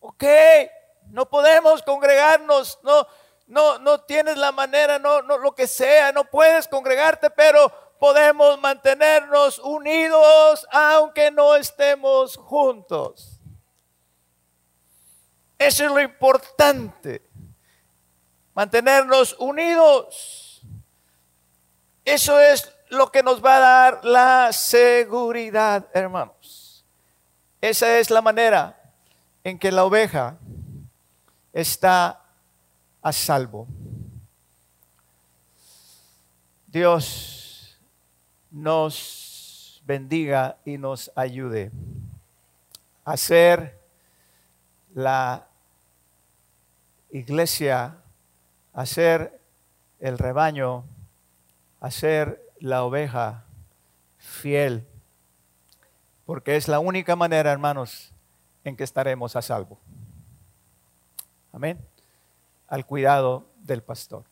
Ok, 0.00 0.24
no 1.10 1.28
podemos 1.28 1.82
congregarnos, 1.82 2.78
no, 2.82 3.06
no, 3.46 3.78
no 3.78 4.00
tienes 4.00 4.36
la 4.38 4.52
manera, 4.52 4.98
no, 4.98 5.22
no, 5.22 5.36
lo 5.36 5.54
que 5.54 5.66
sea, 5.66 6.12
no 6.12 6.24
puedes 6.24 6.66
congregarte, 6.66 7.30
pero 7.30 7.70
podemos 7.98 8.58
mantenernos 8.60 9.58
unidos 9.58 10.66
aunque 10.70 11.30
no 11.30 11.54
estemos 11.56 12.36
juntos. 12.36 13.40
Eso 15.58 15.84
es 15.84 15.90
lo 15.90 16.00
importante. 16.00 17.22
Mantenernos 18.54 19.34
unidos. 19.38 20.62
Eso 22.04 22.40
es 22.40 22.72
lo 22.88 23.10
que 23.10 23.22
nos 23.22 23.44
va 23.44 23.56
a 23.56 23.60
dar 23.60 24.04
la 24.04 24.52
seguridad, 24.52 25.88
hermanos. 25.92 26.84
Esa 27.60 27.98
es 27.98 28.10
la 28.10 28.22
manera 28.22 28.80
en 29.42 29.58
que 29.58 29.72
la 29.72 29.84
oveja 29.84 30.38
está 31.52 32.22
a 33.02 33.12
salvo. 33.12 33.66
Dios 36.66 37.35
nos 38.56 39.82
bendiga 39.84 40.56
y 40.64 40.78
nos 40.78 41.12
ayude 41.14 41.70
a 43.04 43.16
ser 43.18 43.78
la 44.94 45.46
iglesia, 47.10 47.98
a 48.72 48.86
ser 48.86 49.38
el 50.00 50.16
rebaño, 50.16 50.84
a 51.80 51.90
ser 51.90 52.42
la 52.58 52.82
oveja 52.84 53.44
fiel, 54.18 54.86
porque 56.24 56.56
es 56.56 56.66
la 56.66 56.80
única 56.80 57.14
manera, 57.14 57.52
hermanos, 57.52 58.10
en 58.64 58.74
que 58.74 58.84
estaremos 58.84 59.36
a 59.36 59.42
salvo. 59.42 59.78
Amén. 61.52 61.78
Al 62.68 62.86
cuidado 62.86 63.46
del 63.58 63.82
pastor. 63.82 64.24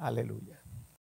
Aleluya. 0.00 0.57